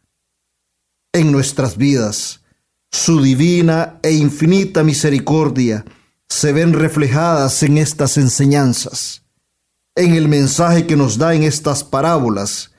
en 1.12 1.30
nuestras 1.30 1.76
vidas. 1.76 2.42
Su 2.90 3.22
divina 3.22 3.98
e 4.02 4.12
infinita 4.12 4.82
misericordia 4.82 5.84
se 6.28 6.52
ven 6.52 6.72
reflejadas 6.72 7.62
en 7.62 7.78
estas 7.78 8.16
enseñanzas, 8.16 9.22
en 9.94 10.14
el 10.14 10.28
mensaje 10.28 10.86
que 10.86 10.96
nos 10.96 11.18
da 11.18 11.34
en 11.34 11.42
estas 11.42 11.84
parábolas, 11.84 12.72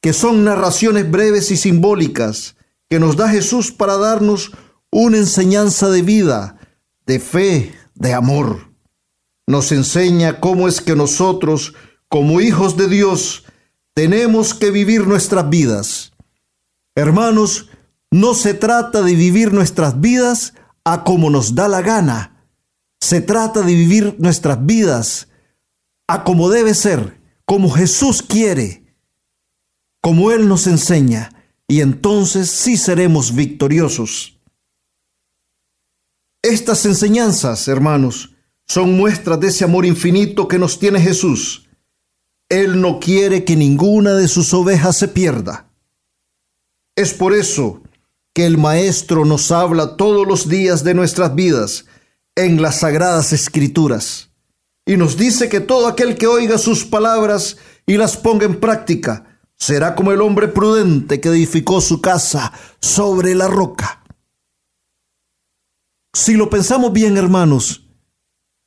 que 0.00 0.12
son 0.12 0.44
narraciones 0.44 1.10
breves 1.10 1.50
y 1.50 1.56
simbólicas 1.56 2.56
que 2.88 2.98
nos 2.98 3.16
da 3.16 3.28
Jesús 3.28 3.70
para 3.70 3.96
darnos 3.96 4.50
una 4.90 5.18
enseñanza 5.18 5.88
de 5.88 6.02
vida, 6.02 6.58
de 7.06 7.20
fe, 7.20 7.74
de 7.94 8.12
amor. 8.12 8.74
Nos 9.46 9.70
enseña 9.70 10.40
cómo 10.40 10.66
es 10.66 10.80
que 10.80 10.96
nosotros, 10.96 11.74
como 12.08 12.40
hijos 12.40 12.76
de 12.76 12.88
Dios, 12.88 13.44
tenemos 13.94 14.54
que 14.54 14.72
vivir 14.72 15.06
nuestras 15.06 15.48
vidas. 15.48 16.12
Hermanos, 16.96 17.69
no 18.10 18.34
se 18.34 18.54
trata 18.54 19.02
de 19.02 19.14
vivir 19.14 19.52
nuestras 19.52 20.00
vidas 20.00 20.54
a 20.84 21.04
como 21.04 21.30
nos 21.30 21.54
da 21.54 21.68
la 21.68 21.80
gana. 21.82 22.44
Se 23.00 23.20
trata 23.20 23.62
de 23.62 23.74
vivir 23.74 24.16
nuestras 24.18 24.64
vidas 24.64 25.28
a 26.08 26.24
como 26.24 26.50
debe 26.50 26.74
ser, 26.74 27.20
como 27.44 27.70
Jesús 27.70 28.22
quiere, 28.22 28.84
como 30.02 30.32
Él 30.32 30.48
nos 30.48 30.66
enseña 30.66 31.30
y 31.68 31.82
entonces 31.82 32.50
sí 32.50 32.76
seremos 32.76 33.34
victoriosos. 33.34 34.40
Estas 36.42 36.84
enseñanzas, 36.84 37.68
hermanos, 37.68 38.34
son 38.66 38.96
muestras 38.96 39.38
de 39.40 39.48
ese 39.48 39.64
amor 39.64 39.86
infinito 39.86 40.48
que 40.48 40.58
nos 40.58 40.78
tiene 40.78 41.00
Jesús. 41.00 41.68
Él 42.48 42.80
no 42.80 42.98
quiere 42.98 43.44
que 43.44 43.54
ninguna 43.54 44.14
de 44.14 44.26
sus 44.26 44.52
ovejas 44.52 44.96
se 44.96 45.06
pierda. 45.06 45.70
Es 46.96 47.14
por 47.14 47.34
eso 47.34 47.82
el 48.40 48.58
Maestro 48.58 49.24
nos 49.24 49.50
habla 49.50 49.96
todos 49.96 50.26
los 50.26 50.48
días 50.48 50.84
de 50.84 50.94
nuestras 50.94 51.34
vidas 51.34 51.86
en 52.34 52.60
las 52.62 52.80
sagradas 52.80 53.32
escrituras 53.32 54.30
y 54.90 54.96
nos 54.96 55.16
dice 55.16 55.48
que 55.48 55.60
todo 55.60 55.86
aquel 55.86 56.16
que 56.16 56.26
oiga 56.26 56.58
sus 56.58 56.84
palabras 56.84 57.58
y 57.86 57.96
las 57.96 58.16
ponga 58.16 58.46
en 58.46 58.58
práctica 58.58 59.38
será 59.56 59.94
como 59.94 60.10
el 60.10 60.20
hombre 60.20 60.48
prudente 60.48 61.20
que 61.20 61.28
edificó 61.28 61.80
su 61.80 62.00
casa 62.00 62.52
sobre 62.80 63.34
la 63.34 63.46
roca. 63.46 64.02
Si 66.12 66.34
lo 66.34 66.50
pensamos 66.50 66.92
bien, 66.92 67.16
hermanos, 67.16 67.86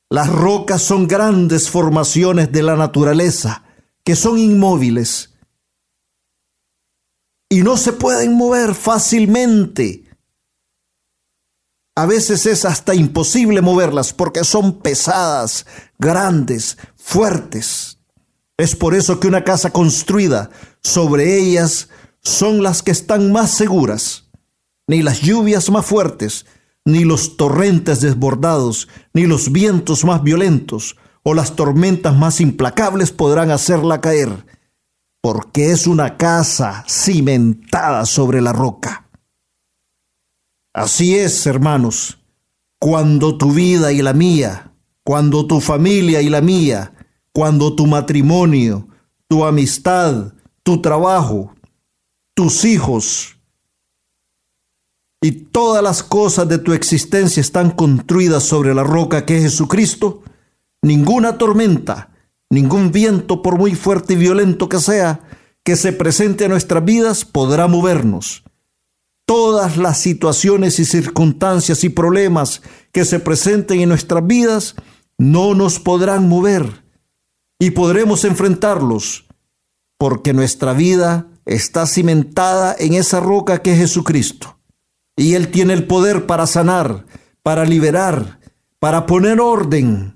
las 0.09 0.29
rocas 0.29 0.81
son 0.81 1.07
grandes 1.07 1.69
formaciones 1.69 2.51
de 2.51 2.63
la 2.63 2.77
naturaleza 2.77 3.63
que 4.05 4.15
son 4.15 4.37
inmóviles 4.37 5.32
y 7.53 7.61
no 7.61 7.77
se 7.77 7.93
pueden 7.93 8.33
mover 8.33 8.73
fácilmente. 8.73 10.05
A 11.95 12.07
veces 12.07 12.47
es 12.47 12.65
hasta 12.65 12.95
imposible 12.95 13.61
moverlas 13.61 14.11
porque 14.11 14.43
son 14.43 14.79
pesadas, 14.79 15.67
grandes, 15.99 16.79
fuertes. 16.95 17.99
Es 18.57 18.75
por 18.75 18.95
eso 18.95 19.19
que 19.19 19.27
una 19.27 19.43
casa 19.43 19.69
construida 19.69 20.49
sobre 20.81 21.37
ellas 21.37 21.89
son 22.23 22.63
las 22.63 22.81
que 22.81 22.89
están 22.89 23.31
más 23.31 23.51
seguras. 23.51 24.31
Ni 24.87 25.03
las 25.03 25.21
lluvias 25.21 25.69
más 25.69 25.85
fuertes, 25.85 26.47
ni 26.85 27.03
los 27.03 27.37
torrentes 27.37 28.01
desbordados, 28.01 28.87
ni 29.13 29.27
los 29.27 29.51
vientos 29.51 30.03
más 30.05 30.23
violentos, 30.23 30.97
o 31.21 31.35
las 31.35 31.55
tormentas 31.55 32.15
más 32.15 32.41
implacables 32.41 33.11
podrán 33.11 33.51
hacerla 33.51 34.01
caer, 34.01 34.43
porque 35.23 35.71
es 35.71 35.87
una 35.87 36.17
casa 36.17 36.83
cimentada 36.85 38.05
sobre 38.05 38.41
la 38.41 38.51
roca. 38.51 39.07
Así 40.73 41.15
es, 41.15 41.47
hermanos, 41.47 42.19
cuando 42.77 43.37
tu 43.37 43.53
vida 43.53 43.93
y 43.93 44.01
la 44.01 44.11
mía, 44.11 44.73
cuando 45.05 45.47
tu 45.47 45.61
familia 45.61 46.21
y 46.21 46.27
la 46.27 46.41
mía, 46.41 46.93
cuando 47.31 47.73
tu 47.73 47.87
matrimonio, 47.87 48.89
tu 49.29 49.45
amistad, 49.45 50.33
tu 50.61 50.81
trabajo, 50.81 51.55
tus 52.35 52.65
hijos 52.65 53.37
y 55.21 55.31
todas 55.31 55.81
las 55.81 56.03
cosas 56.03 56.49
de 56.49 56.57
tu 56.57 56.73
existencia 56.73 57.39
están 57.39 57.71
construidas 57.71 58.43
sobre 58.43 58.75
la 58.75 58.83
roca 58.83 59.25
que 59.25 59.37
es 59.37 59.43
Jesucristo, 59.43 60.21
ninguna 60.81 61.37
tormenta, 61.37 62.12
ningún 62.53 62.91
viento, 62.91 63.41
por 63.41 63.57
muy 63.57 63.75
fuerte 63.75 64.13
y 64.13 64.17
violento 64.17 64.69
que 64.69 64.79
sea, 64.79 65.21
que 65.63 65.75
se 65.75 65.91
presente 65.91 66.45
a 66.45 66.49
nuestras 66.49 66.85
vidas, 66.85 67.25
podrá 67.25 67.67
movernos. 67.67 68.43
Todas 69.25 69.77
las 69.77 69.99
situaciones 69.99 70.79
y 70.79 70.85
circunstancias 70.85 71.83
y 71.83 71.89
problemas 71.89 72.61
que 72.91 73.05
se 73.05 73.19
presenten 73.19 73.79
en 73.79 73.89
nuestras 73.89 74.25
vidas 74.25 74.75
no 75.17 75.55
nos 75.55 75.79
podrán 75.79 76.27
mover 76.27 76.83
y 77.59 77.71
podremos 77.71 78.25
enfrentarlos 78.25 79.25
porque 79.97 80.33
nuestra 80.33 80.73
vida 80.73 81.27
está 81.45 81.87
cimentada 81.87 82.75
en 82.77 82.93
esa 82.93 83.21
roca 83.21 83.61
que 83.61 83.71
es 83.71 83.79
Jesucristo. 83.79 84.57
Y 85.15 85.35
Él 85.35 85.49
tiene 85.49 85.73
el 85.73 85.87
poder 85.87 86.25
para 86.25 86.45
sanar, 86.45 87.05
para 87.41 87.63
liberar, 87.63 88.39
para 88.79 89.05
poner 89.05 89.39
orden 89.39 90.12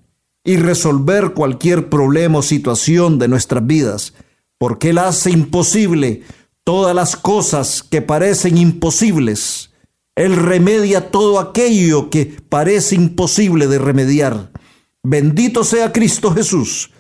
y 0.48 0.56
resolver 0.56 1.34
cualquier 1.34 1.90
problema 1.90 2.40
o 2.40 2.42
situación 2.42 3.20
de 3.20 3.28
nuestras 3.28 3.68
vidas, 3.68 4.14
porque 4.58 4.92
Él 4.92 4.98
hace 4.98 5.30
imposible 5.30 6.24
todas 6.64 6.96
las 6.96 7.18
cosas 7.18 7.84
que 7.84 8.02
parecen 8.02 8.58
imposibles. 8.58 9.72
Él 10.16 10.38
remedia 10.38 11.12
todo 11.12 11.42
aquello 11.42 12.10
que 12.10 12.38
parece 12.48 12.96
imposible 12.96 13.68
de 13.68 13.78
remediar. 13.78 14.54
Bendito 15.04 15.66
sea 15.66 15.92
Cristo 15.92 16.34
Jesús, 16.34 16.92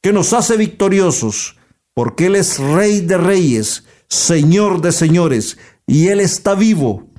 que 0.00 0.14
nos 0.14 0.32
hace 0.32 0.56
victoriosos 0.56 1.56
porque 1.92 2.26
Él 2.26 2.36
es 2.36 2.58
Rey 2.58 3.00
de 3.02 3.18
Reyes, 3.18 3.84
Señor 4.08 4.80
de 4.80 4.92
Señores, 4.92 5.58
y 5.86 6.08
Él 6.08 6.20
está 6.20 6.54
vivo. 6.54 7.10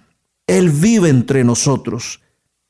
Él 0.48 0.72
vive 0.72 1.10
entre 1.10 1.44
nosotros, 1.44 2.22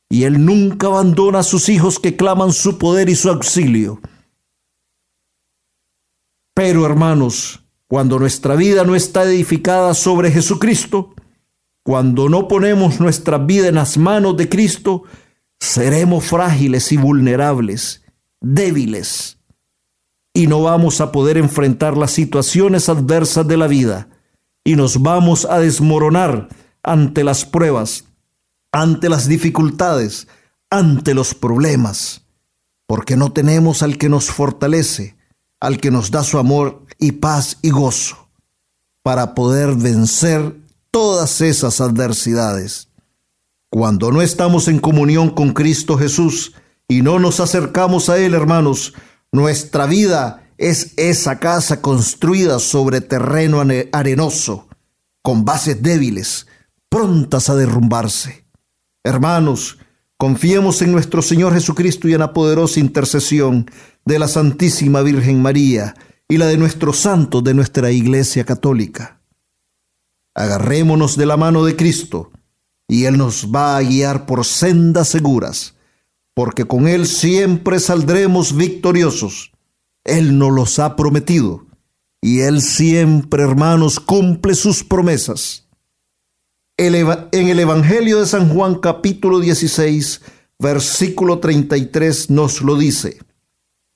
y 0.09 0.23
Él 0.23 0.45
nunca 0.45 0.87
abandona 0.87 1.39
a 1.39 1.43
sus 1.43 1.69
hijos 1.69 1.99
que 1.99 2.15
claman 2.15 2.53
su 2.53 2.77
poder 2.77 3.09
y 3.09 3.15
su 3.15 3.29
auxilio. 3.29 3.99
Pero 6.53 6.85
hermanos, 6.85 7.63
cuando 7.87 8.19
nuestra 8.19 8.55
vida 8.55 8.83
no 8.83 8.95
está 8.95 9.23
edificada 9.23 9.93
sobre 9.93 10.31
Jesucristo, 10.31 11.13
cuando 11.83 12.29
no 12.29 12.47
ponemos 12.47 12.99
nuestra 12.99 13.37
vida 13.37 13.67
en 13.67 13.75
las 13.75 13.97
manos 13.97 14.37
de 14.37 14.49
Cristo, 14.49 15.03
seremos 15.59 16.25
frágiles 16.25 16.91
y 16.91 16.97
vulnerables, 16.97 18.03
débiles 18.41 19.35
y 20.35 20.47
no 20.47 20.61
vamos 20.61 20.99
a 20.99 21.13
poder 21.13 21.37
enfrentar 21.37 21.95
las 21.95 22.11
situaciones 22.11 22.89
adversas 22.89 23.47
de 23.47 23.55
la 23.55 23.67
vida 23.67 24.09
y 24.65 24.75
nos 24.75 25.01
vamos 25.01 25.45
a 25.45 25.59
desmoronar 25.59 26.49
ante 26.83 27.23
las 27.23 27.45
pruebas, 27.45 28.03
ante 28.75 29.07
las 29.07 29.29
dificultades, 29.29 30.27
ante 30.69 31.13
los 31.13 31.33
problemas, 31.33 32.25
porque 32.85 33.15
no 33.15 33.31
tenemos 33.31 33.83
al 33.83 33.97
que 33.97 34.09
nos 34.09 34.25
fortalece, 34.25 35.15
al 35.61 35.79
que 35.79 35.91
nos 35.91 36.11
da 36.11 36.25
su 36.25 36.39
amor 36.39 36.85
y 36.99 37.13
paz 37.13 37.57
y 37.61 37.69
gozo. 37.69 38.17
para 39.01 39.35
poder 39.35 39.75
vencer 39.75 40.57
todas 40.89 41.39
esas 41.39 41.79
adversidades. 41.79 42.89
Cuando 43.69 44.11
no 44.11 44.23
estamos 44.23 44.67
en 44.67 44.79
comunión 44.79 45.29
con 45.29 45.53
Cristo 45.53 45.95
Jesús 45.95 46.53
y 46.87 47.03
no 47.03 47.19
nos 47.19 47.39
acercamos 47.39 48.09
a 48.09 48.17
Él, 48.17 48.33
hermanos, 48.33 48.93
nuestra 49.31 49.85
vida 49.85 50.49
es 50.57 50.93
esa 50.97 51.39
casa 51.39 51.81
construida 51.81 52.57
sobre 52.57 52.99
terreno 52.99 53.63
arenoso, 53.93 54.67
con 55.21 55.45
bases 55.45 55.83
débiles, 55.83 56.47
prontas 56.89 57.51
a 57.51 57.55
derrumbarse. 57.55 58.44
Hermanos, 59.05 59.77
confiemos 60.17 60.81
en 60.81 60.91
nuestro 60.91 61.21
Señor 61.21 61.53
Jesucristo 61.53 62.07
y 62.07 62.13
en 62.13 62.21
la 62.21 62.33
poderosa 62.33 62.79
intercesión 62.79 63.69
de 64.03 64.17
la 64.17 64.27
Santísima 64.27 65.03
Virgen 65.03 65.43
María 65.43 65.93
y 66.27 66.37
la 66.37 66.47
de 66.47 66.57
nuestros 66.57 66.97
santos 66.97 67.43
de 67.43 67.53
nuestra 67.53 67.91
Iglesia 67.91 68.45
Católica. 68.45 69.21
Agarrémonos 70.33 71.17
de 71.17 71.27
la 71.27 71.37
mano 71.37 71.63
de 71.63 71.75
Cristo 71.75 72.31
y 72.87 73.05
Él 73.05 73.19
nos 73.19 73.51
va 73.53 73.77
a 73.77 73.81
guiar 73.83 74.25
por 74.25 74.43
sendas 74.43 75.07
seguras, 75.07 75.75
porque 76.33 76.65
con 76.65 76.87
Él 76.87 77.05
siempre 77.05 77.79
saldremos 77.79 78.57
victoriosos. 78.57 79.51
Él 80.03 80.39
nos 80.39 80.51
los 80.51 80.79
ha 80.79 80.95
prometido 80.95 81.67
y 82.21 82.39
Él 82.39 82.59
siempre, 82.63 83.43
hermanos, 83.43 83.99
cumple 83.99 84.55
sus 84.55 84.83
promesas. 84.83 85.64
En 86.77 87.47
el 87.47 87.59
Evangelio 87.59 88.19
de 88.19 88.25
San 88.25 88.49
Juan 88.49 88.75
capítulo 88.75 89.39
16, 89.39 90.21
versículo 90.59 91.39
33 91.39 92.29
nos 92.29 92.61
lo 92.61 92.75
dice. 92.75 93.19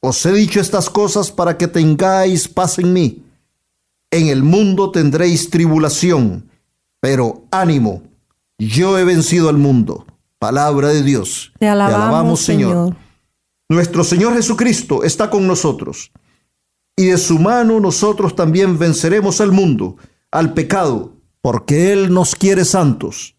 Os 0.02 0.26
he 0.26 0.32
dicho 0.32 0.62
estas 0.62 0.90
cosas 0.90 1.32
para 1.32 1.58
que 1.58 1.68
tengáis 1.68 2.48
paz 2.48 2.80
en 2.80 2.94
mí. 2.94 3.24
En 4.12 4.28
el 4.28 4.44
mundo 4.44 4.92
tendréis 4.92 5.50
tribulación, 5.50 6.50
pero 7.02 7.44
ánimo, 7.52 8.04
yo 8.58 8.98
he 8.98 9.04
vencido 9.04 9.50
al 9.50 9.58
mundo. 9.58 10.06
Palabra 10.40 10.88
de 10.88 11.04
Dios. 11.04 11.52
Te 11.60 11.68
alabamos, 11.68 12.40
Señor. 12.40 12.96
Nuestro 13.68 14.06
Señor 14.06 14.34
Jesucristo 14.36 15.04
está 15.04 15.30
con 15.30 15.46
nosotros. 15.46 16.12
Y 16.96 17.08
de 17.08 17.18
su 17.18 17.40
mano 17.40 17.80
nosotros 17.82 18.36
también 18.36 18.80
venceremos 18.80 19.42
al 19.42 19.52
mundo, 19.52 19.98
al 20.32 20.54
pecado, 20.54 21.19
porque 21.42 21.94
Él 21.94 22.14
nos 22.14 22.36
quiere 22.36 22.66
santos. 22.66 23.36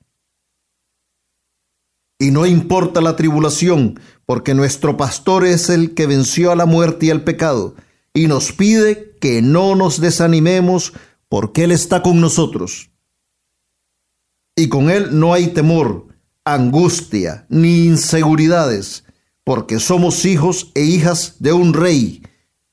Y 2.19 2.31
no 2.31 2.47
importa 2.47 3.01
la 3.01 3.17
tribulación, 3.17 3.99
porque 4.27 4.55
nuestro 4.55 4.97
pastor 4.97 5.47
es 5.47 5.71
el 5.71 5.95
que 5.95 6.07
venció 6.07 6.53
a 6.53 6.57
la 6.57 6.67
muerte 6.67 7.07
y 7.07 7.11
al 7.11 7.25
pecado, 7.25 7.75
y 8.13 8.27
nos 8.27 8.53
pide 8.53 9.17
que 9.21 9.43
no 9.43 9.75
nos 9.75 10.01
desanimemos, 10.01 10.93
porque 11.29 11.65
Él 11.65 11.73
está 11.73 12.03
con 12.03 12.21
nosotros. 12.21 12.91
Y 14.57 14.69
con 14.69 14.91
Él 14.91 15.19
no 15.19 15.33
hay 15.33 15.49
temor, 15.49 16.09
angustia 16.45 17.47
ni 17.49 17.87
inseguridades, 17.87 19.05
porque 19.45 19.79
somos 19.79 20.25
hijos 20.25 20.71
e 20.75 20.83
hijas 20.83 21.37
de 21.39 21.53
un 21.53 21.73
rey, 21.73 22.23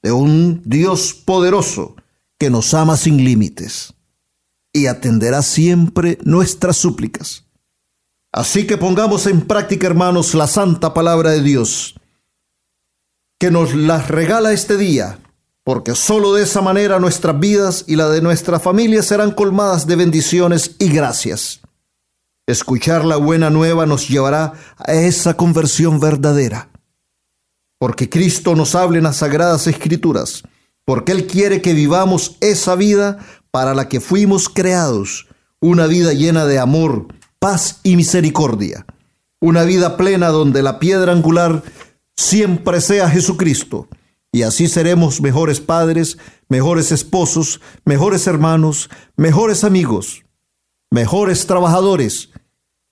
de 0.01 0.11
un 0.11 0.61
Dios 0.65 1.13
poderoso, 1.13 1.95
que 2.38 2.49
nos 2.49 2.73
ama 2.73 2.97
sin 2.97 3.23
límites, 3.23 3.93
y 4.74 4.88
atenderá 4.88 5.41
siempre 5.41 6.18
nuestras 6.24 6.78
súplicas. 6.78 7.45
Así 8.32 8.68
que 8.68 8.78
pongamos 8.78 9.26
en 9.26 9.41
práctica, 9.41 9.88
hermanos, 9.88 10.34
la 10.36 10.47
santa 10.47 10.93
palabra 10.93 11.32
de 11.32 11.41
Dios, 11.41 11.95
que 13.39 13.51
nos 13.51 13.74
las 13.74 14.09
regala 14.09 14.51
este 14.51 14.78
día, 14.78 15.20
porque 15.63 15.95
sólo 15.95 16.34
de 16.34 16.43
esa 16.43 16.61
manera 16.61 16.99
nuestras 16.99 17.39
vidas 17.39 17.86
y 17.88 17.95
la 17.95 18.09
de 18.09 18.22
nuestra 18.22 18.59
familia 18.59 19.01
serán 19.03 19.32
colmadas 19.32 19.88
de 19.88 19.95
bendiciones 19.95 20.76
y 20.80 20.89
gracias. 20.89 21.61
Escuchar 22.47 23.05
la 23.05 23.18
buena 23.18 23.49
nueva 23.49 23.86
nos 23.86 24.07
llevará 24.07 24.53
a 24.78 24.93
esa 24.93 25.36
conversión 25.36 25.99
verdadera, 25.99 26.70
porque 27.78 28.09
Cristo 28.09 28.55
nos 28.55 28.76
habla 28.76 28.99
en 28.99 29.03
las 29.03 29.18
sagradas 29.18 29.68
escrituras, 29.68 30.43
porque 30.86 31.11
Él 31.11 31.28
quiere 31.28 31.61
que 31.61 31.74
vivamos 31.74 32.38
esa 32.39 32.76
vida 32.76 33.20
para 33.51 33.73
la 33.73 33.89
que 33.89 33.99
fuimos 33.99 34.49
creados, 34.49 35.27
una 35.59 35.87
vida 35.87 36.13
llena 36.13 36.45
de 36.45 36.59
amor, 36.59 37.07
paz 37.39 37.79
y 37.83 37.95
misericordia. 37.95 38.85
Una 39.39 39.63
vida 39.63 39.97
plena 39.97 40.29
donde 40.29 40.63
la 40.63 40.79
piedra 40.79 41.11
angular 41.11 41.63
siempre 42.15 42.81
sea 42.81 43.09
Jesucristo. 43.09 43.87
Y 44.31 44.43
así 44.43 44.67
seremos 44.67 45.21
mejores 45.21 45.59
padres, 45.61 46.17
mejores 46.49 46.91
esposos, 46.91 47.61
mejores 47.85 48.27
hermanos, 48.27 48.89
mejores 49.15 49.63
amigos, 49.63 50.23
mejores 50.91 51.47
trabajadores. 51.47 52.29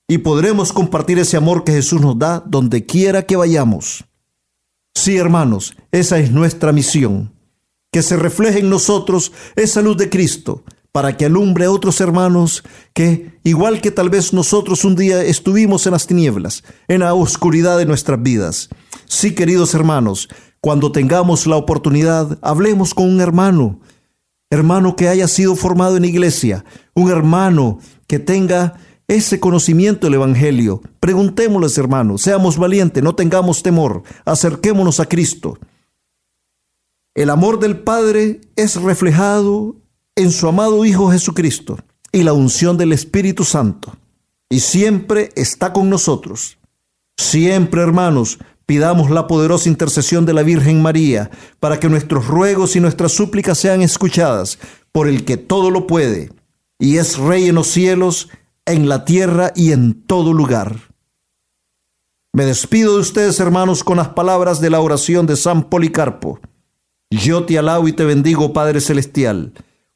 Y 0.08 0.20
podremos 0.20 0.72
compartir 0.72 1.20
ese 1.20 1.38
amor 1.38 1.64
que 1.64 1.74
Jesús 1.74 2.02
nos 2.02 2.18
da 2.18 2.44
donde 2.46 2.86
quiera 2.86 3.24
que 3.24 3.36
vayamos. 3.36 4.06
Sí, 4.94 5.18
hermanos, 5.18 5.76
esa 5.92 6.20
es 6.20 6.32
nuestra 6.32 6.72
misión. 6.72 7.35
Que 7.96 8.02
se 8.02 8.18
refleje 8.18 8.60
en 8.60 8.70
nosotros 8.70 9.32
esa 9.56 9.82
luz 9.82 9.96
de 9.96 10.10
Cristo, 10.10 10.66
para 10.92 11.16
que 11.16 11.28
alumbre 11.28 11.64
a 11.64 11.72
otros 11.72 12.02
hermanos 12.02 12.62
que, 12.94 13.40
igual 13.46 13.80
que 13.80 13.90
tal 13.90 14.10
vez 14.10 14.34
nosotros 14.34 14.84
un 14.84 14.98
día 14.98 15.24
estuvimos 15.24 15.86
en 15.86 15.94
las 15.94 16.06
tinieblas, 16.06 16.66
en 16.90 17.00
la 17.00 17.14
oscuridad 17.14 17.78
de 17.78 17.86
nuestras 17.86 18.22
vidas. 18.22 18.68
Sí, 19.06 19.34
queridos 19.34 19.74
hermanos, 19.74 20.28
cuando 20.60 20.92
tengamos 20.92 21.48
la 21.48 21.56
oportunidad, 21.56 22.38
hablemos 22.42 22.94
con 22.94 23.10
un 23.10 23.22
hermano, 23.22 23.80
hermano 24.50 24.98
que 24.98 25.08
haya 25.08 25.30
sido 25.30 25.56
formado 25.56 25.96
en 25.96 26.04
iglesia, 26.04 26.66
un 26.96 27.10
hermano 27.10 27.80
que 28.08 28.20
tenga 28.20 28.74
ese 29.08 29.40
conocimiento 29.40 30.08
del 30.08 30.16
Evangelio. 30.16 30.82
Preguntémosles, 31.00 31.78
hermanos, 31.78 32.24
seamos 32.24 32.58
valientes, 32.58 33.02
no 33.02 33.16
tengamos 33.16 33.64
temor, 33.64 34.04
acerquémonos 34.26 35.00
a 35.00 35.06
Cristo. 35.06 35.58
El 37.16 37.30
amor 37.30 37.60
del 37.60 37.80
Padre 37.80 38.42
es 38.58 38.76
reflejado 38.76 39.78
en 40.18 40.32
su 40.32 40.50
amado 40.50 40.84
Hijo 40.84 41.10
Jesucristo 41.10 41.78
y 42.12 42.24
la 42.24 42.34
unción 42.34 42.78
del 42.78 42.92
Espíritu 42.92 43.46
Santo. 43.46 43.96
Y 44.50 44.60
siempre 44.60 45.30
está 45.38 45.72
con 45.72 45.90
nosotros. 45.90 46.58
Siempre, 47.18 47.82
hermanos, 47.82 48.38
pidamos 48.66 49.10
la 49.12 49.28
poderosa 49.28 49.70
intercesión 49.70 50.26
de 50.26 50.34
la 50.34 50.44
Virgen 50.44 50.82
María 50.82 51.32
para 51.62 51.80
que 51.80 51.88
nuestros 51.88 52.28
ruegos 52.28 52.76
y 52.76 52.82
nuestras 52.82 53.14
súplicas 53.14 53.58
sean 53.58 53.82
escuchadas 53.82 54.60
por 54.92 55.08
el 55.08 55.24
que 55.24 55.38
todo 55.38 55.72
lo 55.72 55.88
puede 55.88 56.32
y 56.78 56.98
es 56.98 57.18
Rey 57.18 57.48
en 57.48 57.56
los 57.56 57.68
cielos, 57.68 58.28
en 58.66 58.90
la 58.90 59.06
tierra 59.06 59.54
y 59.56 59.72
en 59.72 59.94
todo 60.06 60.34
lugar. 60.34 60.94
Me 62.34 62.44
despido 62.44 62.96
de 62.96 63.00
ustedes, 63.00 63.40
hermanos, 63.40 63.86
con 63.86 63.96
las 63.96 64.10
palabras 64.10 64.60
de 64.60 64.70
la 64.70 64.82
oración 64.82 65.26
de 65.26 65.38
San 65.38 65.70
Policarpo. 65.70 66.42
Yo 67.10 67.46
te 67.46 67.58
alabo 67.58 67.88
y 67.88 67.94
te 67.94 68.04
bendigo, 68.04 68.54
Padre 68.54 68.82
Celestial 68.82 69.54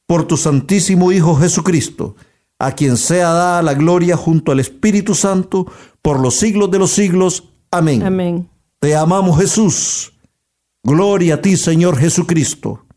por 0.09 0.25
tu 0.25 0.37
Santísimo 0.37 1.11
Hijo 1.11 1.35
Jesucristo, 1.35 2.15
a 2.57 2.71
quien 2.71 2.97
sea 2.97 3.29
dada 3.29 3.61
la 3.61 3.75
gloria 3.75 4.17
junto 4.17 4.51
al 4.51 4.59
Espíritu 4.59 5.13
Santo 5.13 5.71
por 6.01 6.19
los 6.19 6.33
siglos 6.33 6.71
de 6.71 6.79
los 6.79 6.89
siglos. 6.89 7.51
Amén. 7.69 8.01
Amén. 8.01 8.49
Te 8.79 8.95
amamos 8.95 9.39
Jesús. 9.39 10.13
Gloria 10.83 11.35
a 11.35 11.41
ti, 11.43 11.55
Señor 11.57 11.95
Jesucristo. 11.95 12.87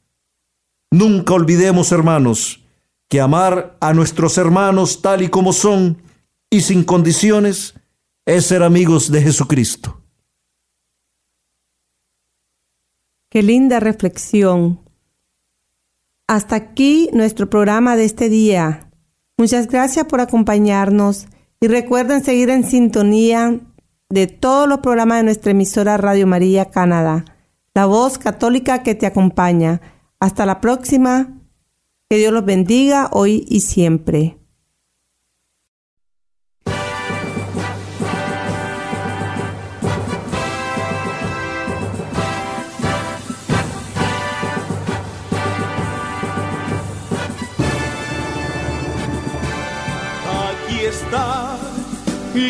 Nunca 0.90 1.34
olvidemos, 1.34 1.92
hermanos, 1.92 2.64
que 3.10 3.20
amar 3.20 3.76
a 3.78 3.92
nuestros 3.92 4.38
hermanos 4.38 5.02
tal 5.02 5.20
y 5.20 5.28
como 5.28 5.52
son 5.52 6.00
y 6.48 6.62
sin 6.62 6.82
condiciones 6.82 7.74
es 8.24 8.46
ser 8.46 8.62
amigos 8.62 9.12
de 9.12 9.20
Jesucristo. 9.20 10.01
Qué 13.32 13.42
linda 13.42 13.80
reflexión 13.80 14.78
hasta 16.26 16.54
aquí 16.54 17.08
nuestro 17.14 17.48
programa 17.48 17.96
de 17.96 18.04
este 18.04 18.28
día. 18.28 18.90
Muchas 19.38 19.68
gracias 19.68 20.04
por 20.04 20.20
acompañarnos 20.20 21.28
y 21.58 21.68
recuerden 21.68 22.22
seguir 22.22 22.50
en 22.50 22.62
sintonía 22.62 23.58
de 24.10 24.26
todos 24.26 24.68
los 24.68 24.80
programas 24.80 25.20
de 25.20 25.24
nuestra 25.24 25.52
emisora 25.52 25.96
Radio 25.96 26.26
María 26.26 26.66
Canadá, 26.66 27.24
la 27.72 27.86
voz 27.86 28.18
católica 28.18 28.82
que 28.82 28.94
te 28.94 29.06
acompaña. 29.06 29.80
Hasta 30.20 30.44
la 30.44 30.60
próxima. 30.60 31.40
Que 32.10 32.18
Dios 32.18 32.34
los 32.34 32.44
bendiga 32.44 33.08
hoy 33.12 33.46
y 33.48 33.60
siempre. 33.60 34.41